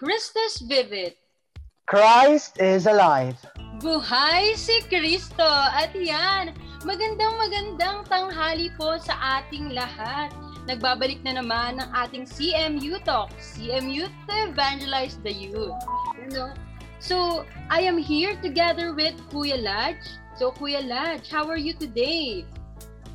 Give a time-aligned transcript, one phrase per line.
[0.00, 1.20] Christus vivit.
[1.84, 3.36] Christ is alive.
[3.84, 5.44] Buhay si Kristo!
[5.44, 6.56] At yan,
[6.88, 9.12] magandang magandang tanghali po sa
[9.44, 10.32] ating lahat.
[10.64, 15.76] Nagbabalik na naman ang ating CMU Talk, CMU to evangelize the youth.
[16.16, 16.56] You know?
[16.96, 20.00] So, I am here together with Kuya Laj.
[20.40, 22.48] So, Kuya Laj, how are you today?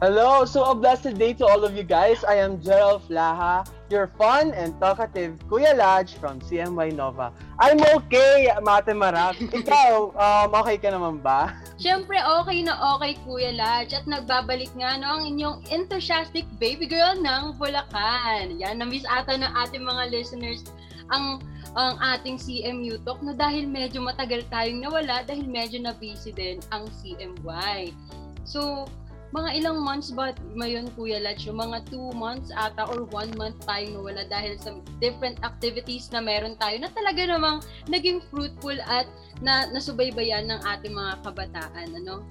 [0.04, 2.20] Hello, so a blessed day to all of you guys.
[2.28, 7.32] I am Gerald Flaha, your fun and talkative Kuya Lodge from CMY Nova.
[7.64, 9.40] I'm okay, Mate Marap.
[9.64, 11.56] Ikaw, um, okay ka naman ba?
[11.80, 13.96] Siyempre, okay na okay, Kuya Lodge.
[13.96, 18.60] At nagbabalik nga no, ang inyong enthusiastic baby girl ng Bulacan.
[18.60, 20.68] Yan, na-miss ata ng ating mga listeners
[21.08, 21.40] ang
[21.80, 26.60] ang ating CMU Talk no dahil medyo matagal tayong nawala dahil medyo na busy din
[26.76, 27.96] ang CMY.
[28.44, 28.86] So,
[29.36, 31.44] mga ilang months ba mayon Kuya Lach?
[31.44, 36.24] Yung mga two months ata or one month tayong nawala dahil sa different activities na
[36.24, 37.60] meron tayo na talaga namang
[37.92, 39.04] naging fruitful at
[39.44, 41.88] na nasubaybayan ng ating mga kabataan.
[41.92, 42.24] Ano?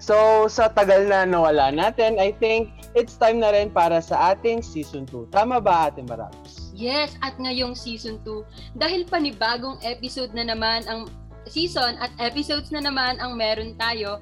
[0.00, 4.64] So, sa tagal na nawala natin, I think it's time na rin para sa ating
[4.64, 5.32] season 2.
[5.32, 6.72] Tama ba, Ate Marabs?
[6.76, 11.08] Yes, at ngayong season 2, dahil panibagong episode na naman ang
[11.48, 14.20] season at episodes na naman ang meron tayo,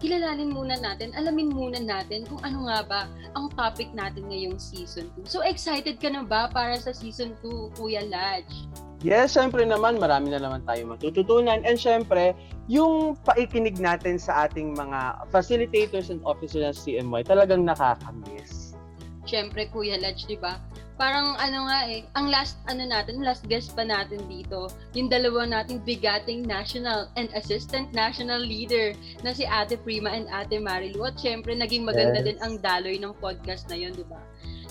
[0.00, 3.00] kilalanin muna natin, alamin muna natin kung ano nga ba
[3.36, 5.28] ang topic natin ngayong season 2.
[5.28, 8.48] So excited ka na ba para sa season 2, Kuya Laj?
[9.00, 11.64] Yes, syempre naman, marami na naman tayo matututunan.
[11.64, 12.36] And syempre,
[12.68, 18.76] yung paikinig natin sa ating mga facilitators and officers ng CMY talagang nakakamiss.
[19.24, 20.60] Syempre, Kuya Laj, di ba?
[21.00, 25.48] Parang ano nga eh, ang last ano natin, last guest pa natin dito, yung dalawa
[25.48, 28.92] nating bigating national and assistant national leader
[29.24, 31.08] na si Ate Prima and Ate Marilu.
[31.08, 32.26] At syempre, naging maganda yes.
[32.28, 34.20] din ang daloy ng podcast na yun, di ba?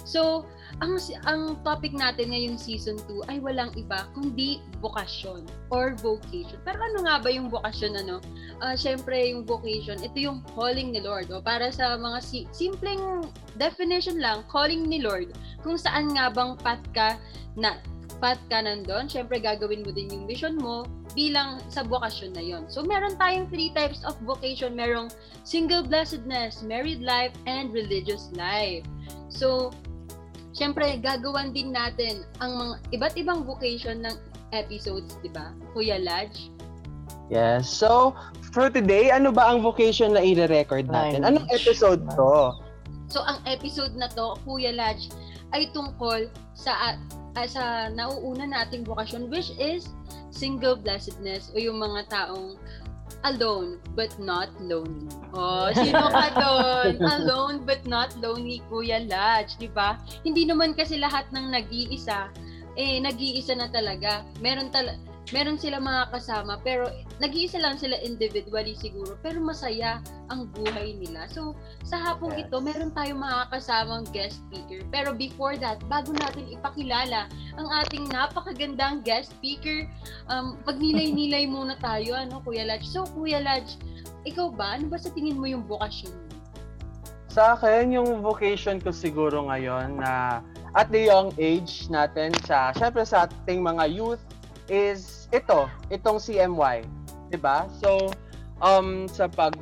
[0.09, 0.41] So,
[0.81, 0.97] ang
[1.29, 6.57] ang topic natin ngayong season 2 ay walang iba kundi bokasyon or vocation.
[6.66, 8.17] Pero ano nga ba yung bokasyon ano?
[8.57, 11.29] Uh, syempre yung vocation, ito yung calling ni Lord.
[11.29, 13.29] O para sa mga si- simpleng
[13.61, 17.13] definition lang, calling ni Lord, kung saan nga bang path ka
[17.53, 17.78] na
[18.17, 22.66] path ka nandun, syempre gagawin mo din yung mission mo bilang sa vocation na yon.
[22.66, 24.73] So meron tayong three types of vocation.
[24.73, 25.13] Merong
[25.45, 28.85] single blessedness, married life, and religious life.
[29.29, 29.72] So,
[30.59, 34.16] syempre, gagawan din natin ang mga iba't ibang vocation ng
[34.52, 35.56] episodes, di ba?
[35.72, 36.52] Kuya Laj?
[37.31, 37.72] Yes.
[37.72, 38.12] So,
[38.52, 41.24] for today, ano ba ang vocation na i-record natin?
[41.24, 42.52] Anong episode to?
[43.08, 45.08] So, ang episode na to, Kuya Laj,
[45.56, 47.00] ay tungkol sa
[47.34, 49.88] uh, sa nauuna nating vocation which is
[50.30, 52.53] single blessedness o yung mga taong
[53.28, 55.12] alone but not lonely.
[55.35, 57.00] Oh, sino ka doon?
[57.19, 60.00] alone but not lonely, Kuya Lach, di ba?
[60.24, 62.31] Hindi naman kasi lahat ng nag-iisa,
[62.79, 64.24] eh, nag-iisa na talaga.
[64.40, 66.90] Meron talaga, meron sila mga kasama pero
[67.22, 70.01] nag-iisa lang sila individually siguro pero masaya
[70.34, 71.29] ang buhay nila.
[71.29, 71.53] So
[71.85, 72.50] sa hapong yes.
[72.50, 74.81] ito meron tayong mga kasamang guest speaker.
[74.90, 79.85] Pero before that, bago natin ipakilala ang ating napakagandang guest speaker,
[80.34, 82.85] um, pagnilay-nilay muna tayo ano Kuya Lach.
[82.85, 83.78] So Kuya Lach,
[84.25, 86.25] ikaw ba ano ba sa tingin mo yung vocation mo?
[87.29, 90.41] Sa akin, yung vocation ko siguro ngayon na
[90.73, 94.22] at the young age natin sa syempre sa ating mga youth
[94.69, 96.85] is ito, itong CMY,
[97.34, 97.66] 'di ba?
[97.81, 98.13] So
[98.62, 99.57] um sa pag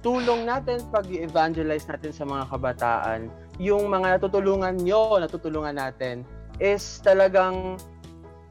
[0.00, 3.28] tulong natin pag evangelize natin sa mga kabataan,
[3.60, 6.24] yung mga natutulungan nyo, natutulungan natin
[6.60, 7.76] is talagang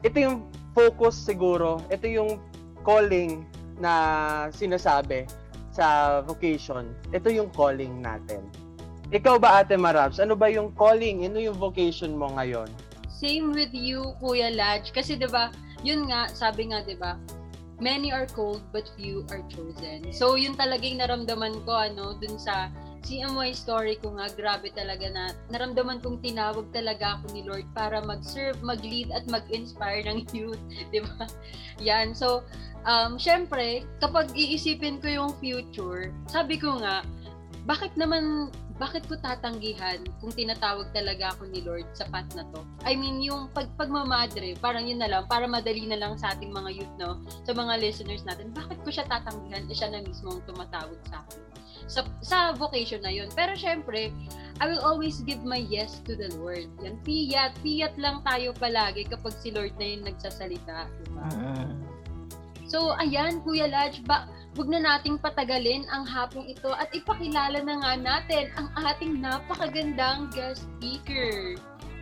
[0.02, 2.38] ito yung focus siguro, ito yung
[2.86, 3.42] calling
[3.76, 3.92] na
[4.54, 5.26] sinasabi
[5.70, 6.90] sa vocation.
[7.14, 8.46] Ito yung calling natin.
[9.10, 12.70] Ikaw ba Ate Marabs, ano ba yung calling, ano yung vocation mo ngayon?
[13.10, 14.94] Same with you, Kuya Laj.
[14.94, 15.50] Kasi 'di ba,
[15.82, 17.16] yun nga, sabi nga, di ba,
[17.80, 20.12] many are called but few are chosen.
[20.12, 22.68] So, yun talagang naramdaman ko, ano, dun sa
[23.00, 28.04] CMY story ko nga, grabe talaga na naramdaman kong tinawag talaga ako ni Lord para
[28.04, 30.60] mag-serve, mag-lead at mag-inspire ng youth,
[30.92, 31.24] di ba?
[31.80, 32.12] Yan.
[32.12, 32.44] So,
[32.84, 37.00] um, syempre, kapag iisipin ko yung future, sabi ko nga,
[37.64, 42.64] bakit naman bakit ko tatanggihan kung tinatawag talaga ako ni Lord sa path na to?
[42.88, 46.48] I mean, yung pag, pagmamadre, parang yun na lang, para madali na lang sa ating
[46.48, 47.20] mga youth, no?
[47.44, 49.68] Sa mga listeners natin, bakit ko siya tatanggihan?
[49.68, 51.40] Eh, siya na mismo ang tumatawag sa akin.
[51.90, 53.28] Sa, sa vocation na yun.
[53.36, 54.16] Pero syempre,
[54.60, 56.72] I will always give my yes to the Lord.
[56.80, 60.88] Yan, piyat, piyat lang tayo palagi kapag si Lord na yung nagsasalita.
[61.04, 61.28] Diba?
[62.70, 67.74] So, ayan, Kuya Lodge, ba, Huwag na nating patagalin ang hapong ito at ipakilala na
[67.78, 71.54] nga natin ang ating napakagandang guest speaker.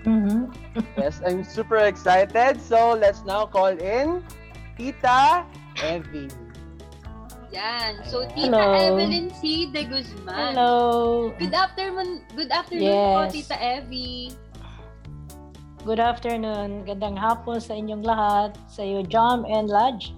[0.09, 0.49] Mhm.
[0.97, 2.56] Yes, I'm super excited.
[2.65, 4.25] So, let's now call in
[4.81, 5.45] Tita
[5.85, 6.33] Evie.
[7.53, 8.00] Yan.
[8.09, 8.25] So.
[8.33, 8.97] Tita Hello.
[8.97, 9.69] Evelyn C.
[9.69, 10.56] De Guzman.
[10.56, 11.29] Hello.
[11.37, 13.33] Good afternoon, good afternoon po, Yes.
[13.37, 14.33] Tita Evie.
[15.87, 16.85] Good afternoon.
[16.85, 18.53] Gandang hapon sa inyong lahat.
[18.69, 20.12] Sa iyo, Jom and Lodge.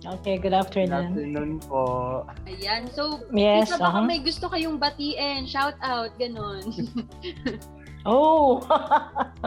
[0.00, 1.12] Okay, good Good afternoon.
[1.12, 2.24] afternoon po.
[2.48, 2.88] Ayan.
[2.88, 4.08] So, Yes, Tita, baka uh-huh.
[4.08, 5.44] may gusto kayong batiin.
[5.44, 6.64] Shout out, ganon.
[8.08, 8.64] Oh!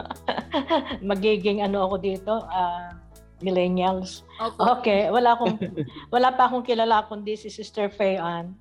[1.10, 2.94] Magiging ano ako dito, ah,
[3.42, 4.22] millennials.
[4.38, 4.78] Opo.
[4.78, 5.58] Okay, wala akong
[6.14, 8.54] wala pa akong kilala kundi si Sister Faye Ann.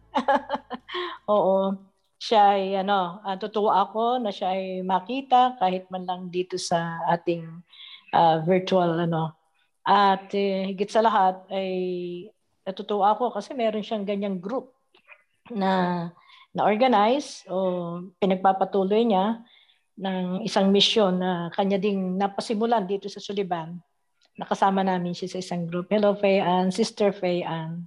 [1.30, 1.78] Oo.
[2.18, 6.98] Siya ay ano, uh, tutuwa ako na siya ay makita kahit man lang dito sa
[7.14, 7.46] ating
[8.18, 9.43] ah, virtual ano.
[9.84, 11.72] At eh, higit sa lahat ay
[12.64, 14.72] natutuwa ako kasi meron siyang ganyang group
[15.52, 16.08] na
[16.56, 19.44] na organize o pinagpapatuloy niya
[20.00, 23.84] ng isang misyon na kanya ding napasimulan dito sa Suliban
[24.38, 25.90] nakasama namin siya sa isang group.
[25.94, 26.74] Hello, Faye Ann.
[26.74, 27.86] Sister Faye Ann.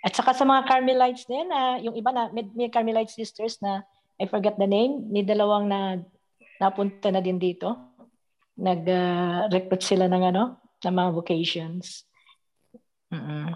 [0.00, 3.84] At saka sa mga Carmelites din, na yung iba na, may, may Carmelite sisters na,
[4.16, 6.00] I forgot the name, may dalawang na
[6.60, 7.76] napunta na din dito.
[8.56, 12.08] Nag-recruit sila ng ano, ng mga vocations.
[13.12, 13.52] Mm-mm.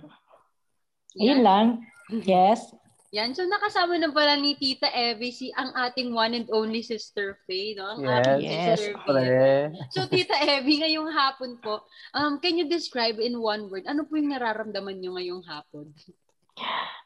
[1.14, 1.46] Ayun Yan.
[1.46, 1.66] lang.
[2.10, 2.74] Yes.
[3.14, 3.30] Yan.
[3.30, 7.78] So, nakasama na pala ni Tita Evie si ang ating one and only Sister Faye,
[7.78, 7.86] no?
[7.94, 8.66] Ang Yes, ating Yes.
[8.66, 9.30] Sister Faye.
[9.30, 9.50] Pre.
[9.94, 14.18] So, Tita Evie, ngayong hapon po, um, can you describe in one word, ano po
[14.18, 15.94] yung nararamdaman nyo ngayong hapon?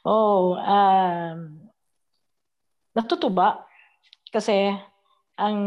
[0.09, 1.69] Oh, um,
[2.97, 3.69] natutuba.
[4.33, 4.73] Kasi,
[5.37, 5.61] ang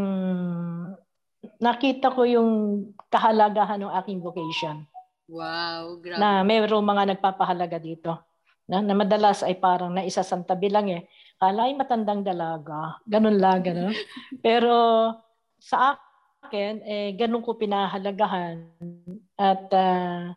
[1.62, 2.50] nakita ko yung
[3.06, 4.82] kahalagahan ng aking vocation.
[5.30, 6.18] Wow, grabe.
[6.18, 8.18] na mayroong mga nagpapahalaga dito.
[8.66, 11.02] Na, na madalas ay parang naisasantabi lang eh.
[11.38, 12.98] Kala ay matandang dalaga.
[13.06, 13.94] Ganun lang, ganun.
[14.44, 14.74] Pero
[15.56, 15.96] sa
[16.46, 18.66] akin, eh, ganun ko pinahalagahan.
[19.38, 20.34] At ah,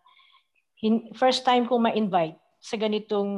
[0.80, 3.34] hin- first time ko ma-invite sa ganitong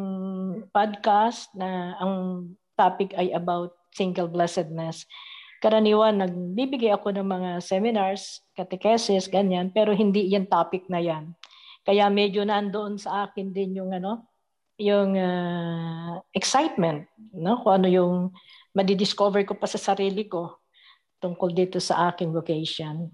[0.72, 2.48] podcast na ang
[2.78, 5.04] topic ay about single blessedness.
[5.68, 11.36] Karaniwan, nagbibigay ako ng mga seminars, catechesis, ganyan, pero hindi yan topic na yan.
[11.84, 14.32] Kaya medyo nandoon sa akin din yung ano,
[14.80, 17.04] yung ah, excitement,
[17.36, 17.60] no?
[17.60, 18.32] Kung ano yung
[18.72, 20.64] madidiscover ko pa sa sarili ko
[21.20, 23.12] tungkol dito sa aking vocation.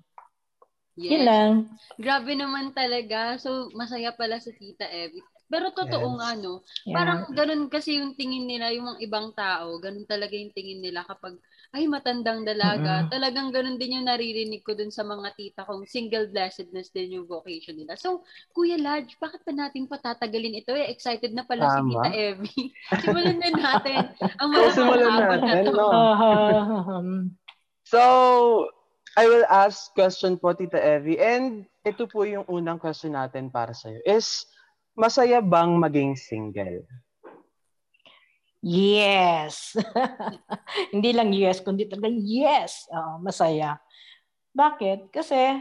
[0.94, 1.26] Yun Yes.
[1.26, 1.52] lang.
[1.98, 3.42] Grabe naman talaga.
[3.42, 5.26] So, masaya pala sa Tita Evie.
[5.54, 6.18] Pero totoo Yes.
[6.18, 6.54] nga, no?
[6.82, 6.96] Yeah.
[6.98, 11.06] Parang ganun kasi yung tingin nila, yung mga ibang tao, ganun talaga yung tingin nila
[11.06, 11.38] kapag,
[11.74, 13.06] ay, matandang dalaga.
[13.06, 13.14] Mm-mm.
[13.14, 17.30] Talagang ganun din yung naririnig ko dun sa mga tita kong single blessedness din yung
[17.30, 17.94] vocation nila.
[17.94, 20.74] So, Kuya Lodge, bakit pa natin patatagalin ito?
[20.74, 21.90] Eh, excited na pala si Tama.
[21.90, 22.66] Tita Evie.
[23.06, 24.10] Simulan na natin
[24.42, 25.26] ang mga Simulan na
[25.70, 25.86] no?
[27.94, 28.02] So,
[29.14, 31.22] I will ask question po, Tita Evie.
[31.22, 34.02] And ito po yung unang question natin para sa'yo.
[34.06, 34.50] Is,
[34.94, 36.86] masaya bang maging single?
[38.63, 39.75] Yes.
[40.95, 42.88] Hindi lang yes, kundi talaga yes.
[42.95, 43.75] Oo, masaya.
[44.56, 45.12] Bakit?
[45.12, 45.60] Kasi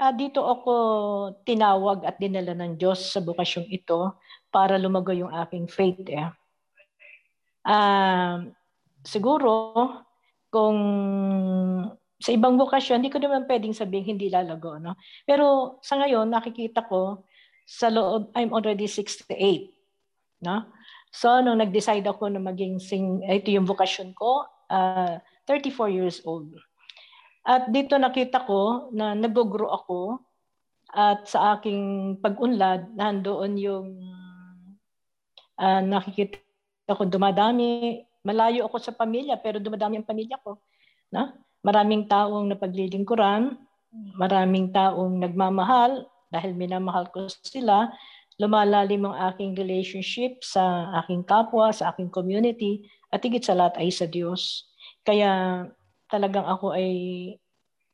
[0.00, 0.72] ah, dito ako
[1.44, 4.16] tinawag at dinala ng Diyos sa bukasyong ito
[4.48, 6.00] para lumago yung aking faith.
[6.08, 6.32] Eh.
[7.68, 8.40] Ah,
[9.04, 9.76] siguro,
[10.48, 10.78] kung
[12.20, 14.76] sa ibang bukasyon, hindi ko naman pwedeng sabihin hindi lalago.
[14.76, 14.96] No?
[15.28, 17.24] Pero sa ngayon, nakikita ko
[17.70, 19.30] sa loob, I'm already 68.
[20.42, 20.66] No?
[21.14, 26.50] So, nung nag-decide ako na maging sing, ito yung vocation ko, ah, 34 years old.
[27.46, 30.18] At dito nakita ko na nag-grow ako
[30.90, 33.86] at sa aking pag-unlad, nandoon yung
[35.54, 36.42] ah, nakikita
[36.90, 38.02] ko dumadami.
[38.26, 40.58] Malayo ako sa pamilya, pero dumadami ang pamilya ko.
[41.14, 41.38] Na?
[41.62, 43.54] Maraming taong napaglilingkuran,
[44.18, 47.90] maraming taong nagmamahal dahil minamahal ko sila
[48.40, 53.92] lumalalim ang aking relationship sa aking kapwa, sa aking community, at higit sa lahat ay
[53.92, 54.64] sa Diyos.
[55.04, 55.62] Kaya
[56.08, 56.88] talagang ako ay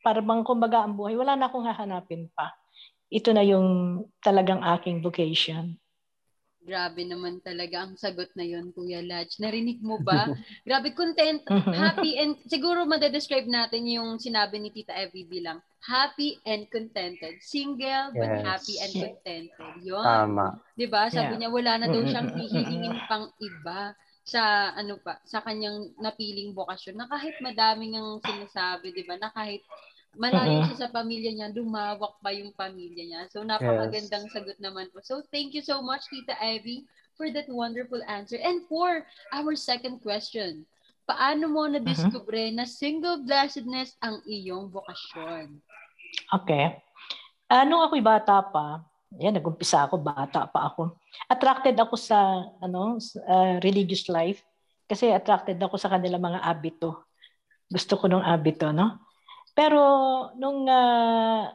[0.07, 2.55] parang kumbaga ang buhay, wala na akong hahanapin pa.
[3.11, 5.75] Ito na yung talagang aking vocation.
[6.66, 9.38] Grabe naman talaga ang sagot na yon Kuya Lodge.
[9.38, 10.26] Narinig mo ba?
[10.66, 11.38] Grabe, content,
[11.70, 17.38] happy, and siguro madedescribe natin yung sinabi ni Tita Evie bilang happy and contented.
[17.38, 18.42] Single, but Yes.
[18.42, 19.73] happy and contented.
[19.87, 20.02] Yun.
[20.02, 20.46] Tama.
[20.76, 21.06] 'Di ba?
[21.08, 21.46] Sabi Yeah.
[21.46, 23.94] niya wala na daw siyang mm-mm, hihingin pang iba
[24.26, 29.16] sa ano pa, sa kanyang napiling bokasyon na kahit madaming ang sinasabi, 'di ba?
[29.16, 29.62] Na kahit
[30.16, 30.66] malayo Mm-mm.
[30.73, 33.23] siya sa pamilya niya, lumawak pa yung pamilya niya.
[33.28, 35.04] So napakagandang sagot naman po.
[35.04, 38.40] So thank you so much Tita Ivy for that wonderful answer.
[38.40, 40.64] And for our second question,
[41.06, 45.61] paano mo na-discover na single blessedness ang iyong bokasyon?
[46.32, 46.82] Okay.
[47.46, 48.82] Uh, nung ako'y bata pa,
[49.16, 50.99] yan, nag-umpisa ako, bata pa ako.
[51.30, 54.42] Attracted ako sa ano, uh, religious life
[54.90, 57.06] kasi attracted ako sa kanila mga abito.
[57.70, 59.05] Gusto ko nung abito, no?
[59.56, 59.80] Pero
[60.36, 61.48] nung uh,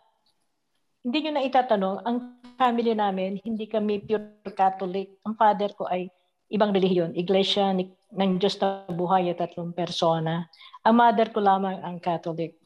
[1.05, 2.17] hindi nyo na itatanong, ang
[2.58, 5.22] family namin, hindi kami pure Catholic.
[5.22, 6.10] Ang father ko ay
[6.50, 10.50] ibang relihiyon, Iglesia ng Diyos na buhay at tatlong persona.
[10.81, 12.58] Ang mother ko lamang ang Catholic.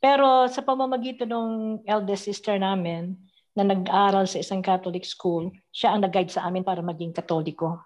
[0.00, 1.50] Pero sa pamamagitan ng
[1.84, 3.16] eldest sister namin,
[3.54, 7.78] na nag-aaral sa isang Catholic school, siya ang nag-guide sa amin para maging Katoliko.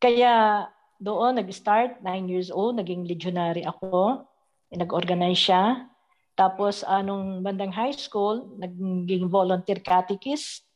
[0.00, 0.64] Kaya
[0.96, 4.24] doon nag-start, 9 years old, naging legionary ako.
[4.72, 5.92] Nag-organize siya.
[6.34, 10.66] Tapos anong bandang high school, naging volunteer catechist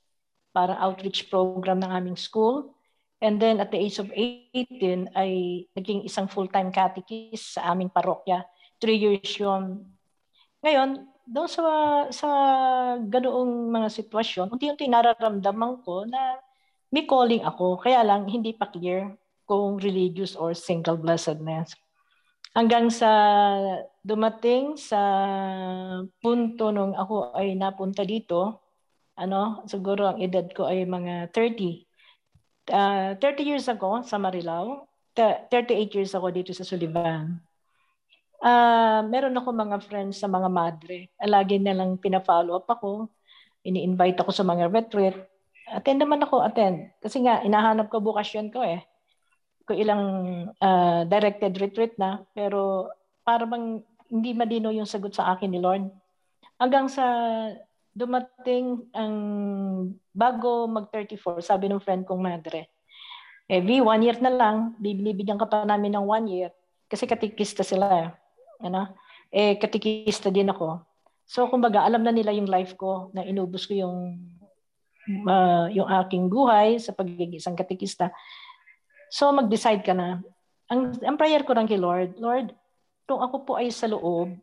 [0.55, 2.75] para outreach program ng aming school.
[3.19, 8.47] And then at the age of 18 ay naging isang full-time catechist sa aming parokya.
[8.79, 9.99] Three years yun
[10.59, 11.63] ngayon, doon sa,
[12.11, 12.29] sa
[12.99, 16.43] ganoong mga sitwasyon, unti-unti nararamdaman ko na
[16.91, 17.79] may calling ako.
[17.79, 19.15] Kaya lang, hindi pa clear
[19.47, 21.79] kung religious or single blessedness.
[22.59, 23.11] Hanggang sa
[24.03, 24.99] dumating sa
[26.19, 28.59] punto nung ako ay napunta dito,
[29.15, 31.87] ano, siguro ang edad ko ay mga 30.
[32.69, 37.39] Uh, 30 years ago sa Marilao, 38 years ako dito sa Sullivan
[38.43, 41.11] uh, meron ako mga friends sa mga madre.
[41.23, 43.11] Lagi nilang pina-follow up ako.
[43.67, 45.17] Ini-invite ako sa mga retreat.
[45.69, 46.89] Attend naman ako, attend.
[47.03, 48.81] Kasi nga, inahanap ko bukasyon ko eh.
[49.69, 50.05] Ko ilang
[50.57, 52.25] uh, directed retreat na.
[52.33, 52.89] Pero
[53.21, 55.85] para bang hindi madino yung sagot sa akin ni Lord.
[56.57, 57.05] Hanggang sa
[57.93, 59.15] dumating ang
[60.17, 62.73] bago mag-34, sabi ng friend kong madre,
[63.49, 66.51] eh, V, one year na lang, bibigyan ka pa namin ng one year.
[66.89, 67.85] Kasi katikista sila.
[68.09, 68.09] Eh
[68.65, 68.97] ano,
[69.31, 70.83] eh katikista din ako.
[71.29, 73.97] So kumbaga alam na nila yung life ko na inubos ko yung
[75.29, 78.11] uh, yung aking buhay sa pagiging isang katikista.
[79.09, 80.21] So mag-decide ka na.
[80.69, 82.53] Ang, ang prayer ko lang kay Lord, Lord,
[83.09, 84.37] kung ako po ay sa loob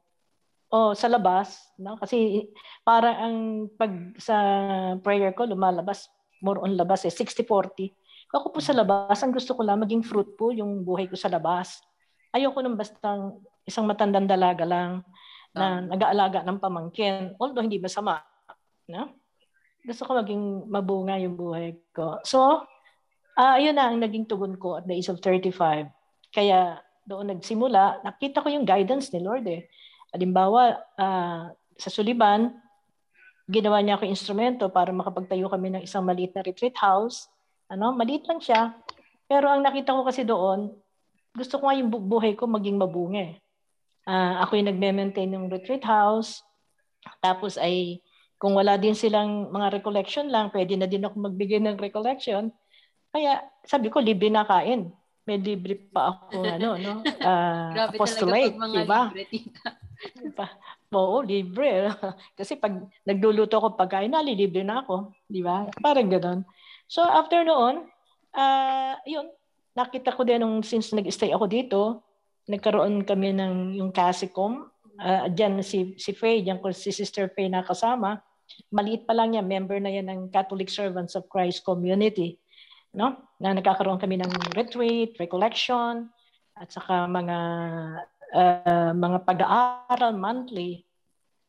[0.74, 2.02] o sa labas, no?
[2.02, 2.50] kasi
[2.82, 4.36] para ang pag sa
[5.06, 6.10] prayer ko lumalabas
[6.42, 7.94] more on labas eh 60-40.
[8.30, 11.30] Kung ako po sa labas, ang gusto ko lang maging fruitful yung buhay ko sa
[11.30, 11.80] labas.
[12.34, 15.06] Ayoko nang basta isang matandang dalaga lang
[15.56, 17.34] na nag-aalaga ng pamangkin.
[17.40, 18.20] Although hindi masama.
[18.92, 19.16] No?
[19.86, 22.20] Gusto ko maging mabunga yung buhay ko.
[22.28, 22.66] So,
[23.36, 25.92] uh, ayun na ang naging tugon ko at the age of 35.
[26.32, 29.70] Kaya doon nagsimula, nakita ko yung guidance ni Lord eh.
[30.16, 32.56] Halimbawa, uh, sa Suliban,
[33.46, 37.30] ginawa niya ako instrumento para makapagtayo kami ng isang maliit na retreat house.
[37.70, 38.74] Ano, maliit lang siya.
[39.30, 40.74] Pero ang nakita ko kasi doon,
[41.36, 43.36] gusto ko nga yung buhay ko maging mabunga eh.
[44.06, 46.42] Uh, ako yung nagme-maintain ng retreat house.
[47.22, 48.02] Tapos ay
[48.40, 52.54] kung wala din silang mga recollection lang, pwede na din ako magbigay ng recollection.
[53.16, 54.92] Kaya sabi ko, libre na kain.
[55.24, 57.00] May libre pa ako, ano, no?
[57.24, 59.02] Uh, Grabe apostolate, talaga pag mga diba?
[59.08, 59.68] libre, tita.
[60.20, 60.48] diba?
[60.92, 61.72] Oo, libre.
[62.38, 62.76] Kasi pag
[63.08, 65.16] nagluluto ako pagkain, nalilibre na ako.
[65.32, 65.64] Di ba?
[65.80, 66.44] Parang gano'n.
[66.92, 67.88] So after noon,
[68.36, 69.32] uh, yun,
[69.72, 71.80] nakita ko din nung since nag-stay ako dito,
[72.52, 74.68] nagkaroon kami ng yung CASICOM.
[74.96, 78.20] Uh, diyan si, si Faye, diyan ko si Sister Faye nakasama.
[78.70, 82.38] Maliit pa lang niya, member na yan ng Catholic Servants of Christ Community.
[82.96, 83.36] No?
[83.44, 86.08] Na nagkakaroon kami ng retreat, recollection,
[86.56, 87.38] at saka mga
[88.32, 90.88] uh, mga pag-aaral monthly.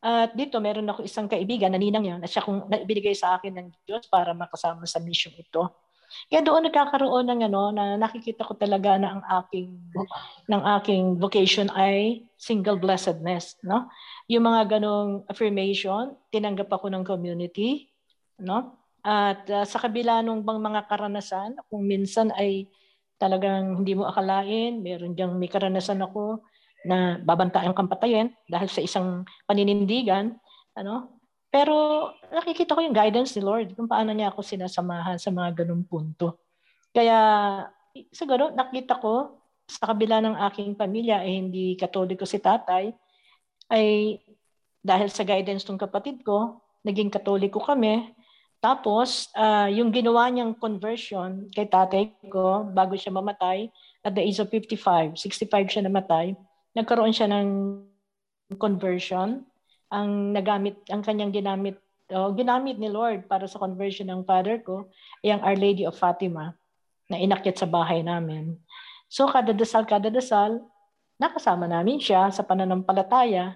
[0.03, 3.55] At dito meron ako isang kaibigan na ninang yan na siya kung naibigay sa akin
[3.55, 5.87] ng Diyos para makasama sa mission ito.
[6.31, 9.75] Kaya doon nagkakaroon ng ano na nakikita ko talaga na ang aking
[10.47, 13.91] ng aking vocation ay single blessedness, no?
[14.31, 17.91] Yung mga ganong affirmation, tinanggap ako ng community,
[18.39, 18.79] no?
[19.07, 22.67] At uh, sa kabila ng bang mga karanasan, kung minsan ay
[23.15, 26.43] talagang hindi mo akalain, meron diyang may karanasan ako
[26.83, 30.35] na babantaan kang patayin dahil sa isang paninindigan,
[30.75, 31.23] ano?
[31.47, 35.87] Pero nakikita ko yung guidance ni Lord kung paano niya ako sinasamahan sa mga ganung
[35.87, 36.43] punto.
[36.91, 37.17] Kaya
[38.11, 42.91] siguro nakita ko sa kabila ng aking pamilya eh hindi katoliko si tatay
[43.71, 44.19] ay
[44.83, 48.15] dahil sa guidance ng kapatid ko, naging katoliko kami.
[48.57, 53.69] Tapos, uh, yung ginawa niyang conversion kay tatay ko bago siya mamatay
[54.01, 56.33] at the age of 55, 65 siya namatay,
[56.73, 57.47] nagkaroon siya ng
[58.57, 59.45] conversion
[59.93, 61.77] ang nagamit, ang kanyang ginamit,
[62.11, 64.89] oh, ginamit ni Lord para sa conversion ng father ko,
[65.21, 66.57] ay ang Our Lady of Fatima
[67.07, 68.57] na inakyat sa bahay namin.
[69.07, 70.59] So kada dasal, kada dasal,
[71.15, 73.55] nakasama namin siya sa pananampalataya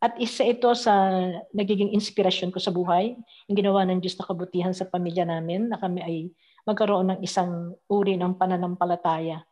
[0.00, 1.12] at isa ito sa
[1.52, 5.76] nagiging inspirasyon ko sa buhay, yung ginawa ng Diyos na kabutihan sa pamilya namin na
[5.76, 6.16] kami ay
[6.64, 9.44] magkaroon ng isang uri ng pananampalataya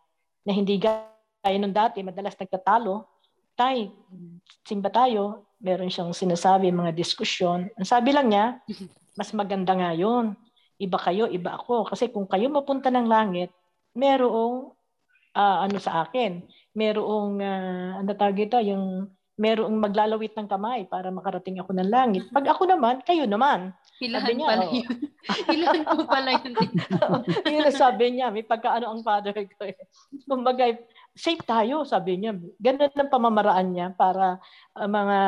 [0.49, 3.05] na hindi gaya nung dati, madalas nagtatalo,
[3.53, 3.93] tay,
[4.65, 7.69] simba tayo, meron siyang sinasabi, mga diskusyon.
[7.77, 8.57] Ang sabi lang niya,
[9.21, 10.33] mas maganda nga yun.
[10.81, 11.93] Iba kayo, iba ako.
[11.93, 13.53] Kasi kung kayo mapunta ng langit,
[13.93, 14.73] merong
[15.37, 16.41] uh, ano sa akin,
[16.73, 22.27] merong uh, ano tawag ito, yung merong maglalawit ng kamay para makarating ako ng langit.
[22.35, 23.71] Pag ako naman, kayo naman.
[24.03, 24.75] Ilahan niya, pala oh.
[24.75, 24.97] yun.
[25.55, 26.53] Ilahan po pala yun.
[27.55, 28.35] yun ang sabi niya.
[28.35, 29.79] May pagkaano ang father ko eh.
[30.27, 30.75] Kumbaga,
[31.15, 32.35] safe tayo, sabi niya.
[32.59, 34.43] Ganun ang pamamaraan niya para
[34.75, 35.19] uh, mga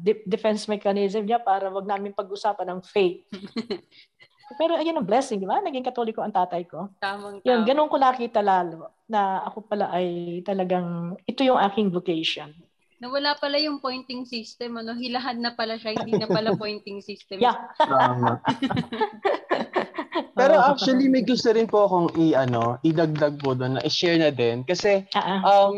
[0.00, 3.28] de- defense mechanism niya para wag namin pag-usapan ng faith.
[4.60, 5.60] Pero ayun ang blessing, di ba?
[5.60, 6.88] Naging katoliko ang tatay ko.
[7.00, 7.44] Tamang tama.
[7.44, 12.52] Yun, ganun ko nakita lalo na ako pala ay talagang, ito yung aking vocation
[13.02, 17.42] nawala pala yung pointing system, ano, hilahan na pala siya, hindi na pala pointing system.
[17.42, 17.58] Yeah.
[17.74, 18.38] Tama.
[20.38, 24.30] Pero actually may gusto rin po akong i ano, idagdag po doon na i-share na
[24.30, 25.40] din kasi uh-uh.
[25.42, 25.76] um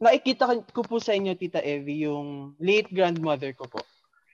[0.00, 3.84] nakikita ko po sa inyo Tita Evie yung late grandmother ko po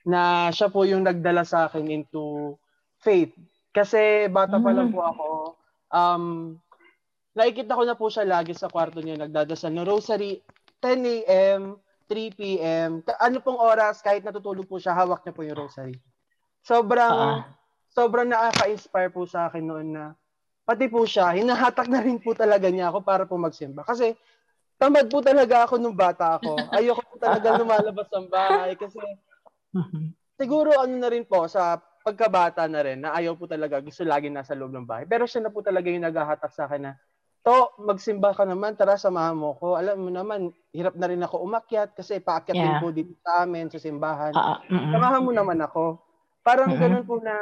[0.07, 2.57] na siya po yung nagdala sa akin into
[3.01, 3.33] faith.
[3.69, 4.95] Kasi bata pa lang mm.
[4.97, 5.27] po ako,
[5.93, 6.23] um,
[7.37, 10.41] nakikita ko na po siya lagi sa kwarto niya nagdadasal ng rosary,
[10.81, 11.77] 10 a.m.,
[12.11, 12.99] 3 p.m.
[13.23, 15.95] Ano pong oras, kahit natutulog po siya, hawak niya po yung rosary.
[16.59, 17.41] Sobrang, uh-huh.
[17.87, 20.05] sobrang nakaka-inspire po sa akin noon na,
[20.67, 23.87] pati po siya, hinahatak na rin po talaga niya ako para po magsimba.
[23.87, 24.11] Kasi,
[24.75, 26.67] tamad po talaga ako nung bata ako.
[26.75, 28.99] Ayoko po talaga lumalabas ng bahay kasi,
[30.35, 34.27] siguro ano na rin po, sa pagkabata na rin, na ayaw po talaga, gusto lagi
[34.27, 35.07] nasa loob ng bahay.
[35.07, 36.93] Pero siya na po talaga yung naghahatak sa akin na,
[37.41, 39.73] To, magsimba ka naman, tara samahan mo ko.
[39.73, 42.65] Alam mo naman, hirap na rin ako umakyat kasi paakyat yeah.
[42.69, 44.29] din po dito sa amin sa simbahan.
[44.29, 44.61] Uh.
[44.69, 45.97] Samahan mo naman ako.
[46.45, 46.77] Parang uh-uh.
[46.77, 47.33] ganun po na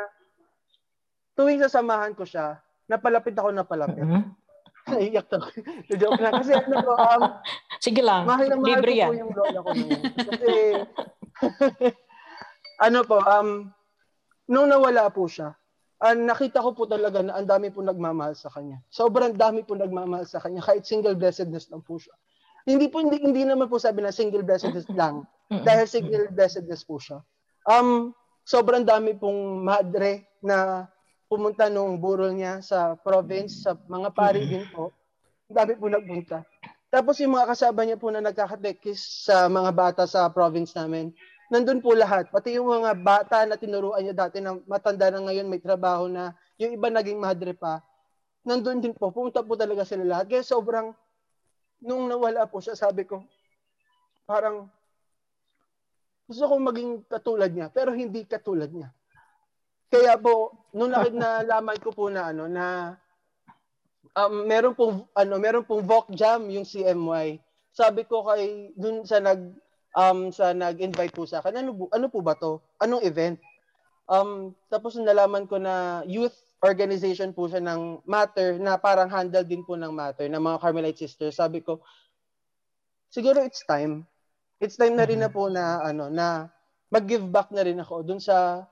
[1.36, 4.00] tuwing sasamahan ko siya, napalapit ako napalapit.
[4.00, 4.24] Uh-uh.
[4.96, 5.52] Naiyak ako.
[6.00, 6.34] Joke lang.
[6.40, 7.22] Kasi ano po, um,
[7.84, 8.24] Sige lang.
[8.24, 9.10] Mahal na mahal Libre yan.
[9.12, 10.04] po yung lola ko ngayon.
[10.16, 10.52] Kasi,
[12.88, 13.50] ano po, um,
[14.48, 15.59] nung nawala po siya,
[16.04, 18.80] uh, nakita ko po talaga na ang dami po nagmamahal sa kanya.
[18.92, 22.16] Sobrang dami po nagmamahal sa kanya kahit single blessedness lang po siya.
[22.68, 27.00] Hindi po hindi, hindi naman po sabi na single blessedness lang dahil single blessedness po
[27.00, 27.24] siya.
[27.68, 30.88] Um sobrang dami pong madre na
[31.30, 34.90] pumunta nung burol niya sa province, sa mga pari din po.
[35.50, 36.42] Ang dami po nagpunta.
[36.90, 41.14] Tapos yung mga kasama niya po na nagkakatekis sa mga bata sa province namin,
[41.50, 42.30] nandun po lahat.
[42.30, 46.38] Pati yung mga bata na tinuruan niya dati na matanda na ngayon, may trabaho na,
[46.62, 47.82] yung iba naging madre pa,
[48.46, 49.10] nandun din po.
[49.10, 50.26] Pumunta po talaga sila lahat.
[50.30, 50.94] Kaya sobrang,
[51.82, 53.26] nung nawala po siya, sabi ko,
[54.30, 54.70] parang,
[56.30, 58.94] gusto kong maging katulad niya, pero hindi katulad niya.
[59.90, 62.94] Kaya po, nung nakit na laman ko po na ano, na
[64.14, 67.42] um, meron pong, ano, meron pong VOC Jam, yung CMY,
[67.74, 69.50] sabi ko kay, dun sa nag,
[69.96, 72.62] um, sa nag-invite po sa akin, ano, ano po ba to?
[72.82, 73.38] Anong event?
[74.10, 79.64] Um, tapos nalaman ko na youth organization po siya ng Matter na parang handle din
[79.64, 81.38] po ng Matter ng mga Carmelite sisters.
[81.38, 81.80] Sabi ko,
[83.14, 84.04] siguro it's time.
[84.60, 86.52] It's time na rin na po na ano na
[86.92, 88.66] mag-give back na rin ako dun sa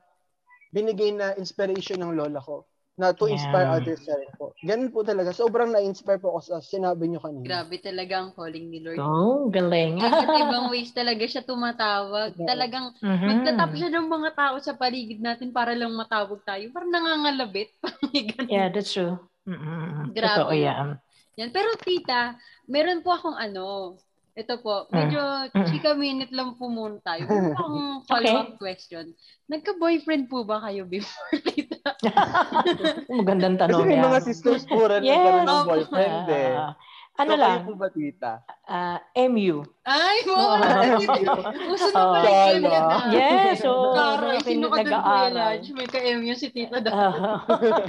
[0.73, 3.77] binigay na inspiration ng lola ko na to inspire yeah.
[3.77, 4.57] others na rin po.
[4.65, 5.29] Ganun po talaga.
[5.29, 7.45] Sobrang na-inspire po ako sa sinabi niyo kanina.
[7.45, 8.97] Grabe talaga ang calling ni Lord.
[8.97, 10.01] Oh, galing.
[10.01, 12.33] Iba't ibang ways talaga siya tumatawag.
[12.33, 13.27] Talagang mm-hmm.
[13.29, 16.73] magtatap siya ng mga tao sa paligid natin para lang matawag tayo.
[16.73, 17.69] Parang nangangalabit.
[18.49, 19.21] yeah, that's true.
[19.45, 20.17] Mm-hmm.
[20.17, 20.33] Grabe.
[20.41, 20.97] Totoo yan.
[21.37, 21.49] Yan.
[21.53, 22.33] Pero tita,
[22.65, 23.93] meron po akong ano,
[24.37, 24.93] ito po, mm.
[24.93, 25.65] medyo mm.
[25.65, 27.25] chika minute lang po muna tayo.
[27.29, 28.59] Meron akong follow-up okay.
[28.61, 29.05] question.
[29.49, 31.97] Nagka-boyfriend po ba kayo before, tita?
[33.19, 35.41] Magandang tanong Kasi may mga sisters po rin yes.
[35.41, 36.53] ng boyfriend eh.
[36.53, 36.73] Uh,
[37.17, 37.65] ano so, lang?
[37.65, 38.45] po ba, tita?
[38.69, 39.65] Uh, MU.
[39.81, 40.37] Ay, mo!
[41.73, 42.77] Uso na pala yung MU.
[43.09, 45.67] Yes, so, Kara, sino ka doon, Kuya Lodge?
[45.73, 46.93] May ka-MU si tita daw.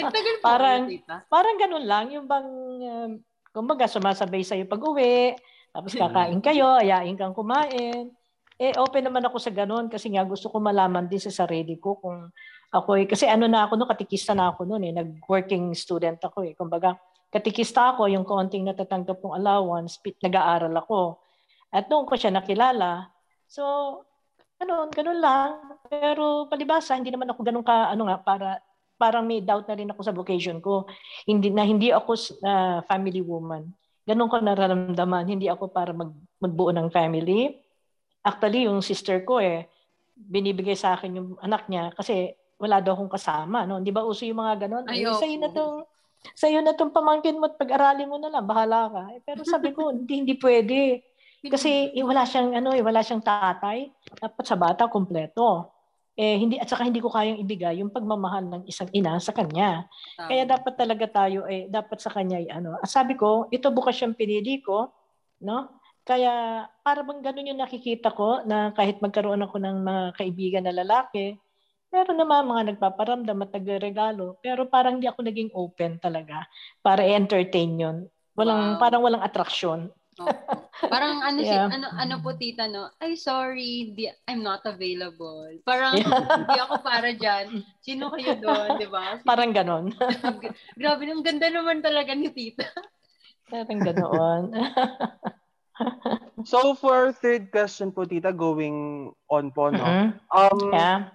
[0.00, 1.28] Nagtagal po parang, tita.
[1.28, 2.48] Parang ganun lang, yung bang,
[2.80, 3.10] um,
[3.52, 5.36] kumbaga, sumasabay sa'yo pag-uwi,
[5.78, 8.10] tapos kakain kayo, ayain kang kumain.
[8.58, 11.94] Eh, open naman ako sa ganun kasi nga gusto ko malaman din sa sarili ko
[12.02, 12.34] kung
[12.74, 16.42] ako eh, kasi ano na ako no, katikista na ako noon eh, nag-working student ako
[16.42, 16.58] eh.
[16.58, 16.98] Kumbaga,
[17.30, 21.22] katikista ako, yung konting natatanggap kong allowance, nag-aaral ako.
[21.70, 23.14] At noon ko siya nakilala.
[23.46, 23.62] So,
[24.58, 25.78] ano, ganun lang.
[25.86, 28.58] Pero palibasa, hindi naman ako ganun ka, ano nga, para
[28.98, 30.90] parang may doubt na rin ako sa vocation ko.
[31.22, 33.70] Hindi na hindi ako uh, family woman
[34.08, 35.28] Ganun ko nararamdaman.
[35.28, 37.60] Hindi ako para mag, magbuo ng family.
[38.24, 39.68] Actually, yung sister ko eh,
[40.16, 43.68] binibigay sa akin yung anak niya kasi wala daw akong kasama.
[43.68, 43.84] No?
[43.84, 44.84] Di ba uso yung mga ganun?
[44.88, 45.84] Ay, sa'yo na tong
[46.34, 49.02] sa'yo na tong pamangkin mo at pag-aralin mo na lang, bahala ka.
[49.14, 51.04] Eh, pero sabi ko, hindi, hindi pwede.
[51.46, 53.92] Kasi eh, wala siyang ano, eh, wala siyang tatay.
[54.18, 55.70] Dapat sa bata kompleto.
[56.18, 59.86] Eh hindi at saka hindi ko kayang ibigay yung pagmamahal ng isang ina sa kanya.
[60.18, 60.26] Tama.
[60.26, 62.74] Kaya dapat talaga tayo eh dapat sa kanya ay ano.
[62.82, 64.90] Ah, Sabi ko, ito bukas yung pinili ko,
[65.46, 65.78] no?
[66.02, 70.74] Kaya para bang ganun yung nakikita ko na kahit magkaroon ako ng mga kaibigan na
[70.74, 71.38] lalaki,
[71.94, 76.50] meron naman mga nagpaparamdam at nagregalo, pero parang hindi ako naging open talaga
[76.82, 77.96] para i-entertain yun.
[78.34, 78.80] Walang Wow.
[78.82, 79.92] parang walang attraction.
[80.18, 80.66] Opo.
[80.90, 81.70] Parang ano si Yeah.
[81.70, 82.90] ano ano po tita no.
[82.98, 85.46] Ay sorry, di, I'm not available.
[85.62, 86.10] Parang Yeah.
[86.38, 87.62] hindi ako para diyan.
[87.82, 89.22] Sino kayo doon, 'di ba?
[89.22, 89.94] Parang ganon.
[90.78, 92.66] Grabe, ang ganda naman talaga ni tita.
[93.48, 94.42] parang ganoon.
[96.42, 99.86] So for third question po tita going on po no.
[99.86, 100.08] Mhm.
[100.30, 101.14] Um Yeah.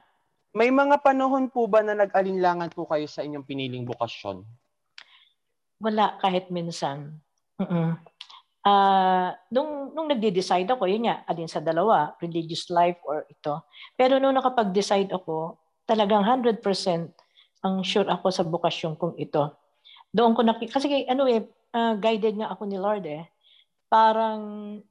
[0.55, 4.45] may mga panahon po ba na nag-alinlangan po kayo sa inyong piniling bukasyon?
[5.83, 7.19] Wala kahit minsan.
[7.59, 8.12] Mm
[8.63, 13.59] Ah, nung nung nagde-decide ako, yun nga, alin sa dalawa, religious life or ito.
[13.99, 16.63] Pero nung nakapag-decide ako, talagang 100%
[17.63, 19.51] ang sure ako sa bukasyon kong ito.
[20.15, 21.43] Doon ko nak kasi ano eh,
[21.75, 23.27] ah, guided nga ako ni Lord eh.
[23.91, 24.41] Parang